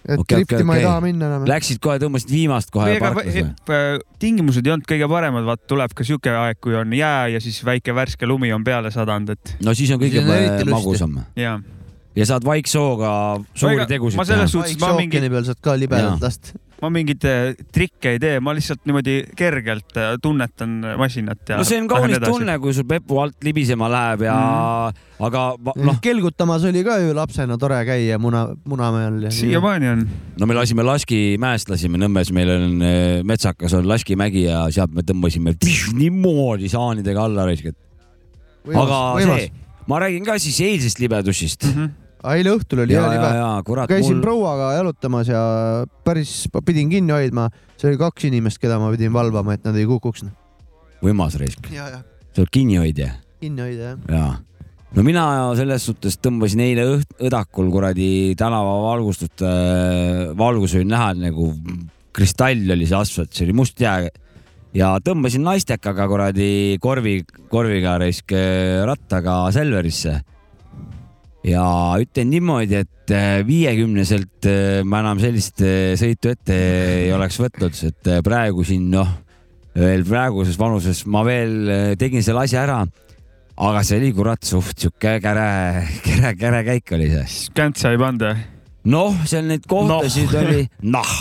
[0.04, 0.88] et Okei, okei, driftima ei okei.
[0.90, 1.46] taha minna enam.
[1.48, 3.46] Läksid kohe, tõmbasid viimast kohe ega parklas või?
[3.76, 7.44] eh, tingimused ei olnud kõige paremad, vaat tuleb ka siuke aeg, kui on jää ja
[7.44, 10.26] siis väike värske lumi on peale sadanud, et no siis on kõige
[10.70, 11.56] magusam ja.
[12.16, 13.14] ja saad vaiksooga
[13.56, 14.56] suuri tegusid ma selles teha.
[14.58, 16.60] suhtes, ma mingi ookeani peal saad ka libedalt lasta.
[16.84, 21.60] Ma mingeid eh, trikke ei tee, ma lihtsalt niimoodi kergelt eh, tunnetan masinat ja.
[21.62, 25.46] no see on kaunis tunne, kui sul pepu alt libisema läheb ja mm., aga
[25.80, 29.30] noh, kelgutamas oli ka ju lapsena tore käia Muna, Munamäel.
[29.32, 30.06] siiamaani on.
[30.40, 34.92] no me lasime Laski mäest lasime Nõmmes, meil on äh, metsakas on Laskimägi ja sealt
[34.96, 35.56] me tõmbasime
[35.96, 37.78] niimoodi saanidega alla raiskad.
[38.68, 39.52] aga see,
[39.88, 41.00] ma räägin ka siis eilsest
[42.24, 42.40] libedusest.
[42.40, 43.82] eile õhtul oli ja, hea ja, libe.
[43.82, 45.44] ja käisin mul, prouaga jalutamas ja
[46.04, 47.50] päris pidin kinni hoidma.
[47.78, 50.26] see oli kaks inimest, keda ma pidin valvama, et nad ei kukuks.
[51.04, 52.02] võimas raisk, ja, ja
[52.34, 53.12] sa oled kinnihoidja
[53.44, 54.00] kinni hoida jah.
[54.10, 54.34] jaa.
[54.96, 55.26] no mina
[55.60, 58.10] selles suhtes tõmbasin eile õht-, õdakul kuradi
[58.40, 61.52] tänavavalgustust äh,, valgus oli näha nagu
[62.14, 64.10] kristall oli see asfalt, see oli must jää.
[64.78, 67.20] ja tõmbasin naistekaga kuradi korvi,
[67.50, 70.20] korviga raisk äh, rattaga Selverisse.
[71.44, 71.66] Ja
[72.02, 76.58] ütlen niimoodi, et äh, viiekümneselt äh, ma enam sellist äh, sõitu ette
[77.04, 79.10] ei oleks võtnud, et praegu siin noh,
[79.76, 82.84] veel praeguses vanuses ma veel tegin selle asja ära
[83.54, 85.48] aga see oli kurat suht sihuke käre,
[86.06, 87.54] käre, käre käik oli see.
[87.58, 88.44] käntsa ei pannud või?
[88.94, 90.44] noh, seal neid kohtasid no.
[90.44, 91.16] oli, noh,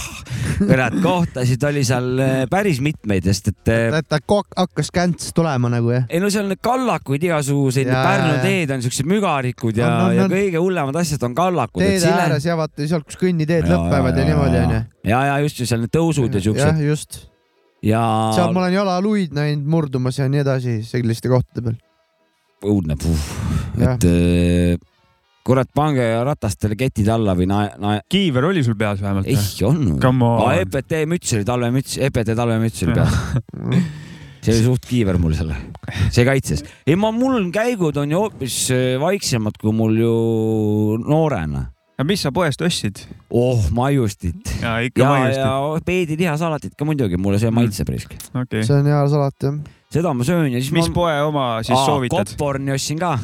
[0.59, 5.71] kurat, kohtasid oli seal eh, päris mitmeid, sest et eh, et ta hakkas känts tulema
[5.73, 6.07] nagu jah.
[6.11, 10.27] ei no seal need kallakuid igasuguseid, Pärnu teed on siuksed mügarikud ja On, on,, ja
[10.27, 10.33] on.
[10.33, 11.85] kõige hullemad asjad on kallakud.
[11.85, 14.81] teede ääres ja vaata sealt, kus kõnniteed lõpevad ja niimoodi onju.
[15.09, 17.21] ja, ja just ju seal need tõusud ja jah, siuksed just.
[17.85, 18.05] ja
[18.37, 21.79] seal ma olen jalaluid näinud murdumas ja nii edasi selliste kohtade peal.
[22.63, 22.99] õudne,
[23.79, 23.97] Jah.
[23.97, 24.92] et eh,
[25.47, 29.99] kurat, pange ratastele ketid alla või na-, na-, kiiver oli sul peas vähemalt ei olnud.
[30.03, 30.55] Aa.
[30.63, 33.83] EPT müts oli talvemüts, EPT talvemüts oli peal.
[34.43, 35.57] see oli suht kiiver mul selle,
[36.11, 36.65] see kaitses.
[36.87, 40.15] ei, ma, mul käigud on ju hoopis äh, vaiksemad kui mul ju
[41.03, 41.69] noorena.
[41.95, 43.05] aga mis sa poest ostsid?
[43.31, 45.53] oh, maiustit ja ikka ja, ja.
[45.87, 47.61] peedilihasalatit ka muidugi, mulle see Mm.
[47.61, 48.17] maitseb risk.
[48.35, 48.65] okei.
[48.67, 49.61] see on hea salat jah.
[49.95, 50.95] seda ma söön ja siis mis ma.
[50.95, 52.35] poe oma siis soovitad?
[52.35, 53.15] Kopporni ostsin ka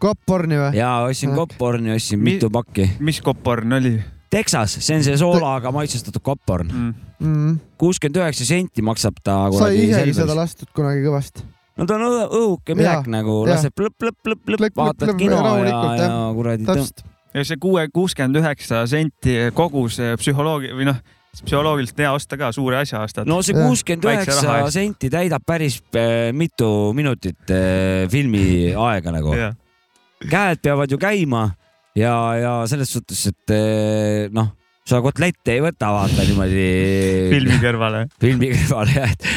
[0.00, 0.70] Kopporni või?
[0.78, 1.34] ja ostsin.
[1.36, 2.88] Kopporni, ostsin Mi- mitu pakki.
[3.04, 3.98] mis koporn oli
[4.30, 6.92] Texas, see on see soolaga maitsestatud Kopporn, mm.?
[7.18, 7.54] mm.?
[7.80, 11.44] kuuskümmend üheksa senti maksab ta kuradi isegi seda lastud kunagi kõvasti.
[11.76, 13.56] no ta on õhu- õhuke midagi nagu, jaa.
[13.56, 19.36] laseb plõpp-plõpp-plõpp-lõpp, Plõpp, vaatad kino ja, ja kuradi tõmb- ja see kuue, kuuskümmend üheksa senti
[19.54, 21.00] kogus eh, psühholoogi või noh,
[21.38, 23.28] psühholoogiliselt hea osta ka, suure asja ostad.
[23.30, 29.34] no see kuuskümmend üheksa senti täidab päris äh, mitu minutit äh, filmi aega nagu.
[30.28, 31.48] Käed peavad ju käima
[31.96, 34.52] ja, ja selles suhtes, et äh, noh,
[34.88, 36.64] sa kotlette ei võta, vaata niimoodi
[37.30, 38.04] filmi kõrvale.
[38.22, 39.28] filmi kõrvale jah, et,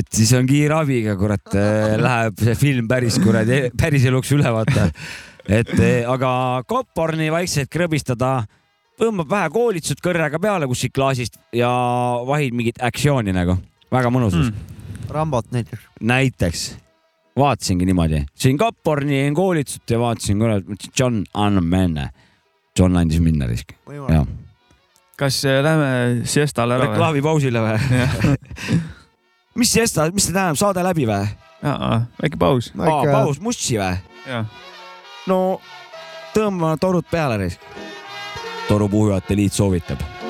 [0.00, 1.54] et siis on kiirabiga, kurat,
[2.00, 4.88] läheb see film päris kuradi, päris eluks üle vaata.
[5.48, 8.40] et eh, aga Kopporni vaikselt krõbistada,
[9.00, 11.72] tõmbab vähe koolitsut kõrrega peale kuskilt klaasist ja
[12.28, 13.58] vahid mingit aktsiooni nagu,
[13.92, 14.52] väga mõnus mm.
[14.52, 15.10] Mm.
[15.12, 15.90] Rambot näiteks.
[16.00, 16.68] näiteks.
[17.38, 22.08] Vaatasingi niimoodi, sõin kaporni, jäin koolitust ja vaatasin, kurat, mõtlesin John, annab minna.
[22.78, 23.74] John andis minna risk.
[25.16, 26.94] kas äh, lähme siestale ära või?
[26.94, 28.38] reklaamipausile või?
[29.60, 31.28] mis siesta, mis see tähendab, saade läbi või?
[31.62, 32.72] väike paus.
[32.78, 34.42] aa, paus, mussi või?
[35.30, 35.38] no
[36.34, 37.60] tõmbame torud peale risk.
[38.68, 40.21] torupuhujate liit soovitab.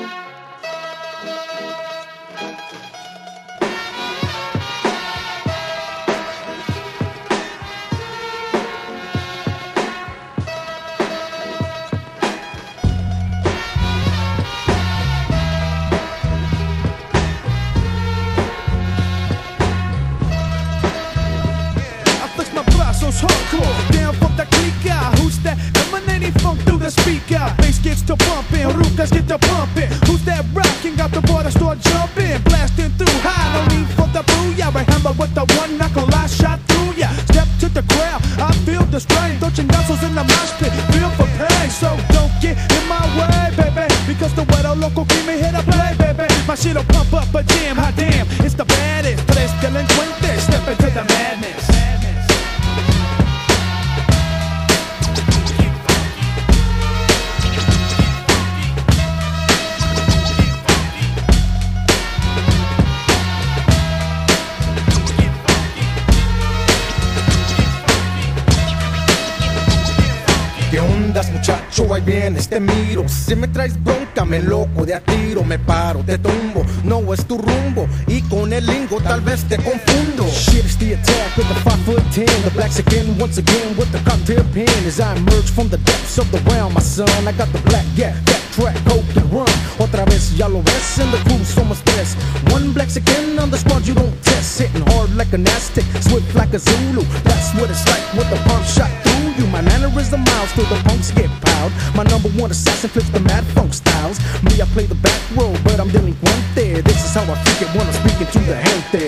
[73.25, 77.25] Si me traes bronca, me loco de a tiro Me paro, te tumbo, no es
[77.25, 80.27] tu rumbo Y con el lingo tal vez te confundo.
[80.27, 83.89] Shit is the attack with the 5 foot 10 The blacks again, once again with
[83.93, 84.67] the cocktail pen.
[84.85, 87.85] As I emerge from the depths of the realm, my son I got the black,
[87.95, 89.47] yeah, that track, hope to run.
[89.79, 92.15] Otra vez, ya lo ves, in the crew somos tres.
[92.51, 94.59] One black again on the squad you don't test.
[94.59, 97.03] Hitting hard like an Aztec, swift like a Zulu.
[97.23, 99.47] That's what it's like with the pump shot through you.
[99.47, 101.71] My mannerism miles till the punks get piled.
[101.95, 102.02] My
[102.35, 105.89] one assassin flips the mad funk styles Me, I play the back row, but I'm
[105.89, 108.83] dealing one there This is how I freak it when I'm speaking to the gente,
[108.91, 109.02] gente.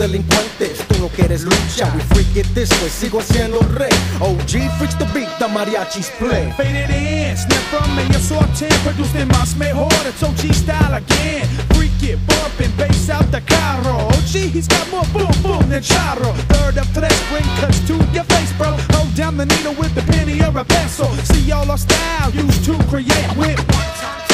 [0.00, 4.96] Delincuentes, tú no quieres lucha We freak it this way, sigo siendo rey OG freaks
[4.98, 9.54] the beat, the mariachis play Faded in, snap from in your sorting, produced in más
[9.56, 9.88] mejor.
[10.06, 11.46] It's OG style again.
[11.74, 14.08] Freak it, bumping, bass out the carro.
[14.08, 16.32] OG, he's got more boom boom than charro.
[16.48, 18.72] Third of tres, bring cuts to your face, bro.
[18.96, 21.08] Hold down the needle with the penny or a pencil.
[21.28, 24.29] See all our style used to create with one time.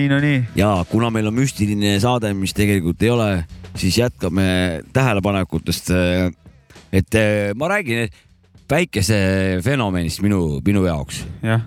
[0.00, 3.28] nii, no nii, ja kuna meil on müstiline saade, mis tegelikult ei ole,
[3.78, 4.46] siis jätkame
[4.96, 5.92] tähelepanekutest.
[6.92, 8.08] et eh, ma räägin
[8.70, 11.24] päikesefenomenist minu, minu jaoks.
[11.42, 11.62] jah.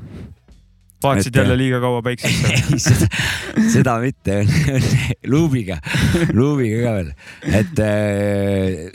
[1.03, 2.61] vaatasid Et- jälle liiga kaua päiksesse.
[2.87, 3.07] seda,
[3.73, 4.41] seda mitte,
[5.33, 5.77] luubiga,
[6.33, 7.11] luubiga ka veel,
[7.59, 7.83] et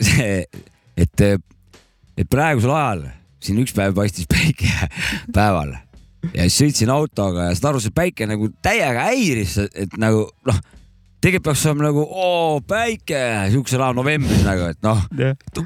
[0.09, 0.31] see,
[1.05, 1.25] et,
[2.17, 3.05] et praegusel ajal
[3.39, 4.67] siin üks päev paistis päike
[5.33, 5.77] päeval
[6.33, 10.59] ja siis sõitsin autoga ja saad aru, see päike nagu täiega häiris, et nagu noh,
[11.19, 13.21] tegelikult peaks olema nagu oo päike!
[13.53, 15.01] Siuksel ajal novembris nagu, et noh,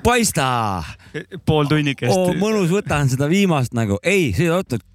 [0.06, 0.46] paista,
[1.46, 2.14] pool tunnikest.
[2.14, 2.34] Oo.
[2.40, 4.86] mõnus, võtan seda viimast nagu, ei, sa ootad,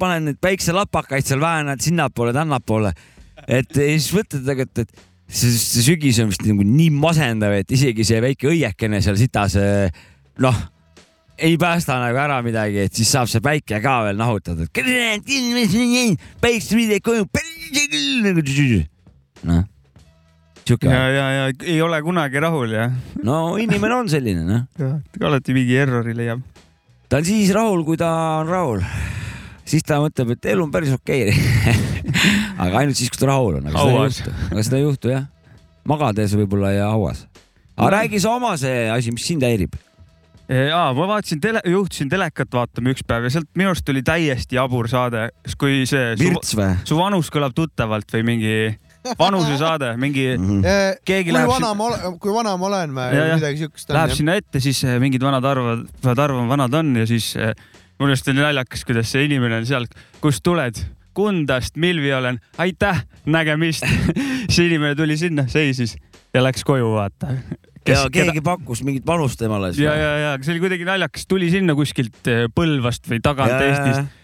[0.00, 2.94] panen neid päikselapakaid seal vähened sinnapoole-tännapoole.
[3.48, 7.56] et ja siis mõtled nagu, et, et see, see sügis on vist nagu nii masendav,
[7.56, 9.56] et isegi see väike õiekene seal sitas,
[10.44, 10.64] noh,
[11.38, 14.66] ei päästa nagu ära midagi, et siis saab see päike ka veel nahutada,
[16.42, 17.26] päikse midagi koju.
[19.50, 19.64] noh,
[20.64, 22.88] sihuke ja, ja, ja ei ole kunagi rahul ja
[23.26, 24.94] no inimene on selline, noh.
[25.20, 26.44] alati mingi errori leiab.
[27.08, 28.10] ta on siis rahul, kui ta
[28.40, 28.84] on rahul.
[29.66, 31.34] siis ta mõtleb, et elu on päris okei
[32.62, 35.26] aga ainult siis, kui ta rahul on, aga seda ei juhtu jah.
[35.88, 37.26] magades võib-olla ja hauas.
[37.74, 39.74] aga räägi sa oma see asi, mis sind häirib.
[40.48, 44.58] jaa, ma vaatasin tele, juhtusin telekat vaatama üks päev ja sealt minu arust tuli täiesti
[44.58, 45.28] jabur saade,
[45.58, 46.72] kui see su, virts või?
[46.84, 48.56] su vanus kõlab tuttavalt või mingi
[49.20, 53.26] vanusesaade, mingi Eh, Keegi kui läheb vana ma olen, kui vana ma olen või Ja,
[53.32, 53.38] ja.
[53.40, 54.16] midagi siukest läheb on.
[54.16, 57.52] sinna ette, siis eh, mingid vanad arvavad, peavad arvama, vanad on ja siis eh,
[58.00, 59.88] minu arust oli naljakas, kuidas see inimene on seal,
[60.24, 60.80] kust tuled,
[61.14, 63.84] Kundast, Milvi olen, aitäh, nägemist.
[64.50, 65.94] see inimene tuli sinna, seisis
[66.34, 67.28] ja läks koju, vaata.
[67.88, 71.76] Ja keegi pakkus mingit panust temale ja, ja, ja see oli kuidagi naljakas, tuli sinna
[71.78, 74.20] kuskilt eh, Põlvast või tagant Eestist.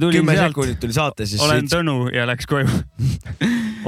[0.00, 1.74] tuli kümme sealt, sekundit tuli saate, siis olen sõits.
[1.74, 2.68] Tõnu ja läks koju.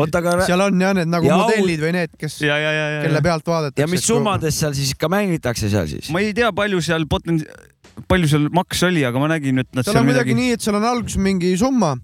[0.01, 2.91] oota, aga seal on jah need nagu Ja modellid või need, kes, ja, ja, ja,
[3.07, 3.25] kelle ja.
[3.31, 3.85] pealt vaadatakse.
[3.85, 6.11] ja mis summades seal siis ikka mängitakse seal siis?
[6.15, 7.41] ma ei tea, palju seal poten-,
[8.11, 10.67] palju seal maks oli, aga ma nägin, et nad seal seal on midagi nii, et
[10.67, 11.97] seal on alguses mingi summa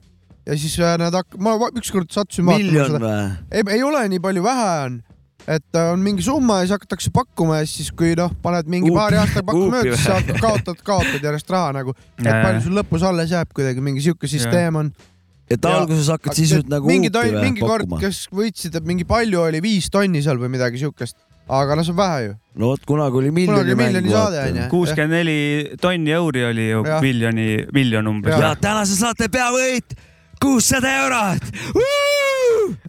[0.46, 3.14] ja siis äh, nad hak-, ma ükskord sattusin vaatama miljon seda.
[3.52, 5.00] ei, ei ole nii palju, vähe on.
[5.47, 8.90] Et äh, on mingi summa ja siis hakatakse pakkuma ja siis, kui noh, paned mingi
[8.90, 11.95] Uupi- paari aasta pakku mööda, siis saad, kaotad, kaotad järjest raha nagu.
[12.18, 12.45] et Ja, ja.
[12.47, 14.93] palju sul lõpus alles jääb kuidagi, mingi sihuke süsteem on.
[15.51, 19.40] et Ja- alguses hakkad sisult nagu mingi tonn, mingi kord, kes võitsid, et mingi palju
[19.40, 21.16] oli, viis tonni seal või midagi siukest,
[21.49, 22.34] aga noh, see on vähe ju.
[22.57, 24.68] no vot, kunagi oli miljoni onju.
[24.70, 27.03] kuuskümmend neli tonni euri oli ju Jah.
[27.03, 28.38] miljoni, miljon umbes.
[28.40, 29.97] Ja tänase saate peavõit
[30.43, 31.49] kuussada eurot.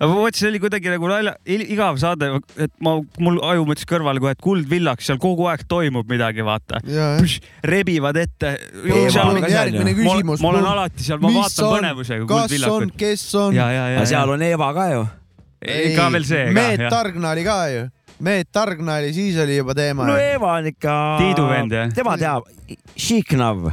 [0.03, 4.33] mõtlesin, see oli kuidagi nagu nalja, igav saade, et ma, mul aju mõtles kõrvale kohe,
[4.35, 6.81] et kuldvillaks, seal kogu aeg toimub midagi, vaata.
[7.63, 8.55] rebivad ette.
[8.83, 10.43] Järgmine küsimus.
[10.43, 13.57] ma olen alati seal, ma vaatan põnevusega kas on kuldvillakut., kes on?
[13.57, 15.03] ja, ja, ja aga, seal on Eva ka ju.
[15.97, 16.87] ka veel see ka, Meet.
[16.91, 17.85] Targna oli ka ju.
[18.23, 20.17] Meet Targna oli, siis oli juba teema no.
[20.17, 20.97] Eva on ikka.
[21.21, 21.95] Tiidu vend, jah?
[21.95, 22.49] tema teab.
[22.95, 23.71] Šiknav.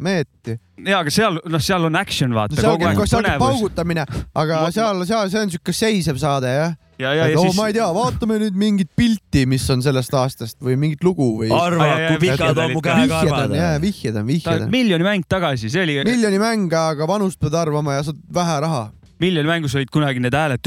[0.00, 0.52] Meet.
[0.86, 4.70] ja, aga seal, noh, seal on action, no vaata, seal kogu aeg paugutamine, aga Ma-
[4.74, 6.76] seal, seal, see on siuke seisev saade jah.
[7.00, 10.14] ja, ja, et ja siis ma ei tea, vaatame nüüd mingit pilti, mis on sellest
[10.16, 11.50] aastast või mingit lugu või.
[11.52, 13.68] arva kui pikad vihjed on mu olid ka.
[13.84, 14.72] vihjed on vihjed on, on.
[14.72, 18.86] miljoni mäng tagasi, see oli, miljoni mäng, aga vanust pead arvama ja saad vähe raha.
[19.20, 20.64] miljoni mängus olid kunagi need hääled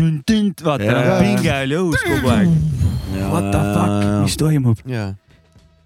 [0.62, 2.56] vaata Jaa., pinge oli õhus kogu aeg.
[3.14, 4.80] What the fuck, mis toimub?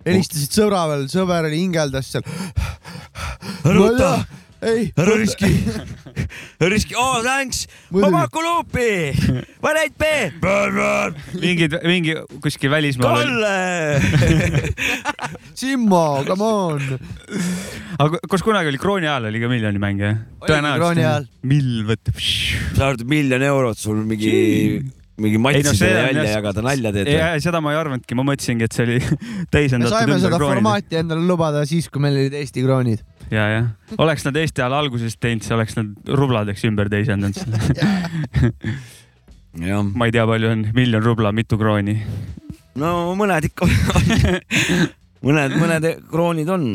[0.08, 2.26] Helistasid sõbra veel, sõber oli hingeldas seal.
[3.68, 4.12] Ruta,
[4.62, 5.50] ei, ära riski,
[6.62, 8.90] ära riski, oo thanks, ma pakun luupi,
[9.64, 10.12] variant B,
[11.42, 13.22] mingid, mingi kuskil välismaal.
[13.22, 13.58] Kalle.
[15.58, 17.00] Simmo, come on.
[17.98, 20.20] aga kas kunagi oli krooni ajal oli ka miljoni mäng jah?
[20.46, 21.26] ajal..
[21.50, 22.22] mill võtab.
[22.22, 24.32] sa arvad, et miljon eurot sul mingi,
[25.18, 28.18] mingi Ei, no matsidele on välja jah- jagada, nalja teed ja seda ma ei arvanudki,
[28.20, 30.60] ma mõtlesingi, et see oli me teisendatud saime seda kroonide.
[30.60, 33.02] formaati endale lubada siis, kui meil olid Eesti kroonid.
[33.34, 37.38] ja, jah, oleks nad Eesti ajal alguses teinud, siis oleks nad rubladeks ümber teisendanud
[39.72, 41.98] jah, ma ei tea, palju on miljon rubla, mitu krooni.
[42.78, 43.66] no mõned ikka
[45.26, 46.70] mõned, mõned kroonid on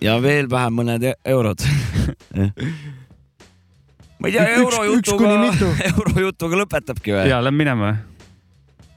[0.00, 1.60] ja veel vähem mõned e- eurod.
[4.20, 5.34] Ma ei tea, eurojutuga,
[5.94, 7.26] eurojutuga lõpetabki või?
[7.32, 7.92] ja lähme minema.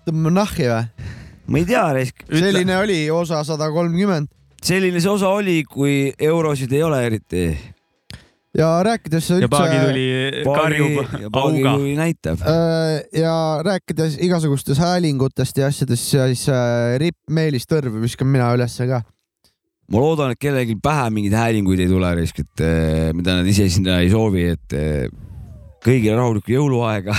[0.08, 1.10] tõmbame nahhi või?
[1.48, 4.32] ma ei tea, Resk, selline oli osa sada kolmkümmend
[4.64, 7.46] selline see osa oli, kui eurosid ei ole eriti.
[8.58, 11.74] ja rääkides ja Paagi üldse tuli, karjub auga.
[11.98, 12.44] näitab.
[12.48, 18.88] äh, ja rääkides igasugustest häälingutest ja asjadest, siis äh, Ripp Meelis Tõrv viskan mina ülesse
[18.88, 19.02] ka.
[19.92, 23.68] Ma loodan, et kellelgi pähe mingeid häälinguid ei tule, Resk, et eh, mida nad ise
[23.72, 25.10] sinna ei soovi, et eh,
[25.84, 27.16] kõigile rahulikku jõuluaega.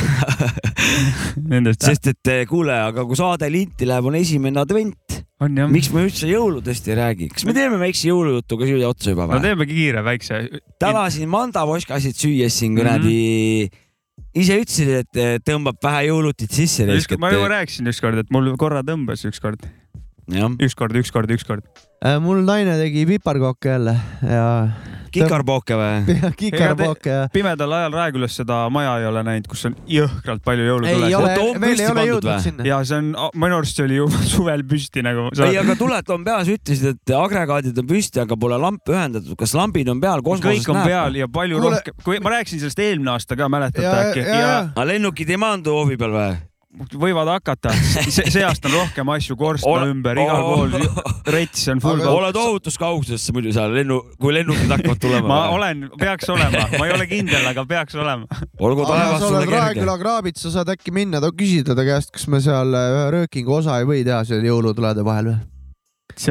[1.84, 5.20] Sest et eh, kuule, aga kui saade linti läheb, on esimene advent,
[5.68, 9.26] miks me üldse jõuludest ei räägi, kas me teeme väikse jõulujutu ka siia otsa juba
[9.28, 9.42] no või?
[9.44, 10.38] teeme kiire väikse.
[10.80, 12.78] tänasin mandavoskasid süües siin Mhm.
[12.80, 13.68] kuradi,
[14.40, 16.86] ise ütlesid, et tõmbab vähe jõulutit sisse.
[17.18, 19.60] ma juba rääkisin ükskord, et mul korra tõmbas ükskord.
[20.32, 21.64] jah, ükskord, ükskord, ükskord.
[22.04, 23.94] Äh, mul naine tegi piparkooke jälle
[24.28, 24.44] ja
[25.14, 26.16] kikarpooke või?
[26.40, 30.68] kikarpooke ja pimedal ajal Raekülas seda maja ei ole näinud, kus on jõhkralt palju ei
[30.68, 31.16] jõulutulesid.
[31.16, 32.66] ole Oota, on, veel ei ole pandud jõudnud sinna.
[32.68, 33.10] ja see on,
[33.40, 35.28] minu arust see oli ju suvel püsti nagu.
[35.46, 39.36] ei, aga tuled on peal, sa ütlesid, et agregaadid on püsti, aga pole lampe ühendatud.
[39.40, 40.24] kas lambid on peal?
[40.24, 43.86] kõik on peal ja palju Kuule- rohkem, kui ma rääkisin sellest eelmine aasta ka, mäletate
[43.86, 44.26] ja, äkki?
[44.74, 46.34] aga lennukid ei maandu hoovi peal või?
[46.74, 47.72] Võivad hakata,
[48.10, 50.74] see, aasta on rohkem asju korstna Ole- ümber, igal pool
[51.34, 55.28] rets on full oled ohutus kaugusesse muidu seal lennu, kui lennukid hakkavad tulema?
[55.30, 55.40] ma.
[55.54, 58.42] olen, peaks olema, ma ei ole kindel, aga peaks olema.
[58.58, 59.60] olgu taevas sulle kerge.
[59.60, 63.58] Raeküla kraabit, sa saad äkki minna, küsida ta käest, kas me seal äh, ühe röökingu
[63.60, 65.38] osa ei või teha seal jõulutulede vahel või?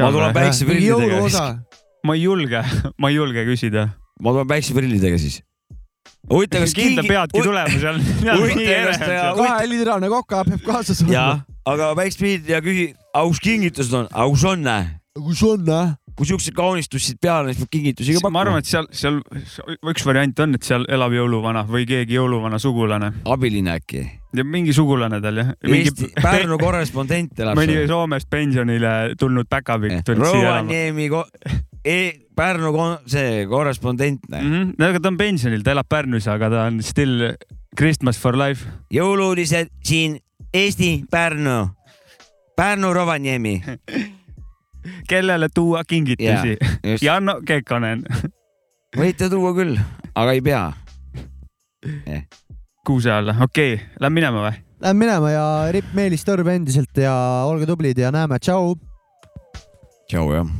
[0.00, 2.62] ma tulen päikse mingi prillidega siis jõuluosa., ma ei julge,
[3.00, 3.88] ma ei julge küsida.
[4.20, 5.40] ma tulen päikse prillidega siis.
[6.30, 8.00] huvitav, kas kindla peadki tulema seal.
[8.24, 9.02] Huvitav, kas
[9.40, 14.66] kaheliitrane koka peab kaasas olema., aga päikse prillid ja küsi, aus kingitused on, aus on,
[15.18, 15.92] kus on, äh?
[16.14, 18.90] kui siuksed kaunistused peale, siis peab kingitusi ka ma arvan, pakkuma.
[18.90, 19.18] et seal,
[19.50, 24.04] seal üks variant on, et seal elab jõuluvana või keegi jõuluvana sugulane abiline äkki.
[24.38, 25.52] ja mingi sugulane tal jah.
[25.66, 27.90] Eesti, Pärnu korrespondent elab mõni seal.
[27.90, 30.62] Soomest pensionile tulnud päkapikk tuli siia elama.
[30.62, 31.10] Rovaniemi
[31.84, 32.72] e, Pärnu
[33.06, 34.20] see korrespondent.
[34.30, 34.74] Mhm.
[34.78, 37.34] no aga ta on pensionil, ta elab Pärnus, aga ta on still
[37.76, 38.66] Christmas for life.
[38.90, 40.18] jõuluuudised siin
[40.54, 41.70] Eesti Pärnu,
[42.56, 43.62] Pärnu Rovaniemi.
[45.08, 46.56] kellele tuua kingitusi?
[46.84, 48.04] just, Janno Kekkonen,
[49.00, 49.78] võite tuua küll,
[50.14, 50.64] aga ei pea.
[52.86, 54.60] kuuse alla, okei okay., lähme minema või?
[54.84, 57.14] Lähme minema ja Ripp Meelis Tõrv endiselt ja
[57.48, 58.74] olge tublid ja näeme, tšau.
[60.08, 60.54] tšau jah.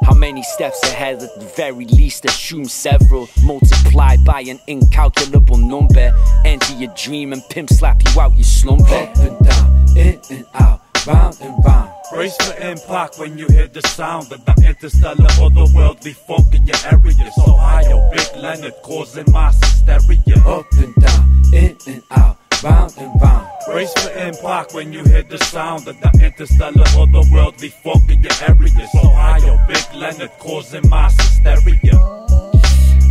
[0.05, 2.25] How many steps ahead at the very least?
[2.25, 3.27] Assume several.
[3.43, 6.13] Multiply by an incalculable number.
[6.45, 8.85] Enter your dream and pimp slap you out your slumber.
[8.85, 11.89] Up and down, in and out, round and round.
[12.13, 16.77] Brace for impact when you hear the sound of the interstellar otherworldly funk in your
[16.85, 17.31] area.
[17.43, 20.37] So high, yo, big Leonard causing mass hysteria.
[20.45, 23.44] Up and down, in and out, round and round.
[23.75, 28.31] Brace for impact when you hear the sound of the interstellar otherworldly funk in your
[28.47, 28.87] area.
[28.87, 31.99] So high, yo, big Leonard causing mass hysteria.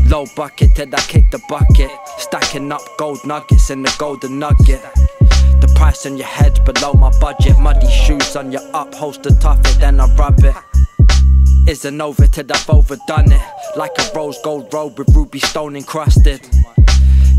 [0.09, 1.91] Low bucket till I kick the bucket.
[2.17, 4.81] Stacking up gold nuggets in the golden nugget.
[5.61, 7.59] The price on your head below my budget.
[7.59, 10.57] Muddy shoes on your upholster, tough it, then I rub it.
[11.69, 13.43] Isn't over till I've overdone it.
[13.77, 16.41] Like a rose gold robe with ruby stone encrusted.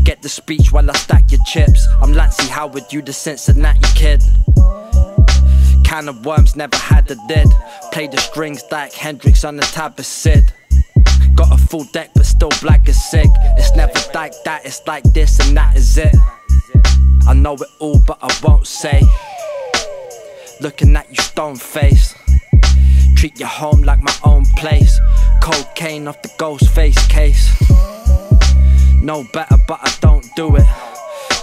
[0.06, 1.84] Get the speech while I stack your chips.
[2.00, 4.22] I'm Lancey Howard, you the Cincinnati kid.
[5.82, 7.48] Can of worms never had a lid.
[7.90, 10.44] Play the strings like Hendrix on the tab of Sid.
[11.34, 13.26] Got a full deck but still black as sick.
[13.58, 16.14] It's never like that, it's like this and that is it.
[17.26, 19.02] I know it all but I won't say.
[20.60, 22.14] Looking at you stone face.
[23.16, 25.00] Treat your home like my own place.
[25.42, 27.50] Cocaine off the ghost face case.
[29.02, 30.66] No better but I don't do it.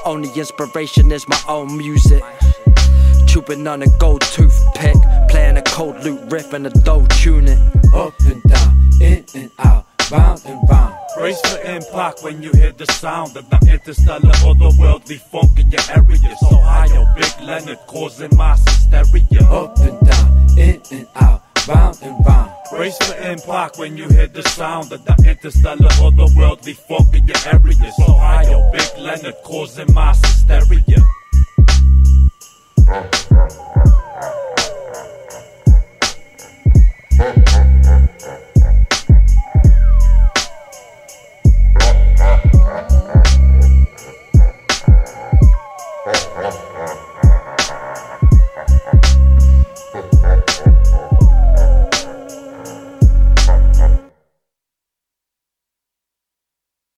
[0.06, 2.24] Only inspiration is my own music.
[3.28, 4.96] Chewing on a gold toothpick.
[5.30, 7.60] Playing a cold loop riff and a dough tune it.
[7.94, 10.96] Up and down, in and out, round and round.
[11.18, 15.82] Brace for impact when you hear the sound of the interstellar otherworldly funk in your
[15.90, 16.36] area.
[16.40, 19.48] So high, yo, big Leonard causing mass hysteria.
[19.48, 22.52] Up and down, in and out, round and round.
[22.76, 27.38] Brace for impact when you hear the sound of the interstellar otherworldly folk in your
[27.46, 27.92] area.
[27.98, 30.98] So high, Big Leonard causing mass hysteria.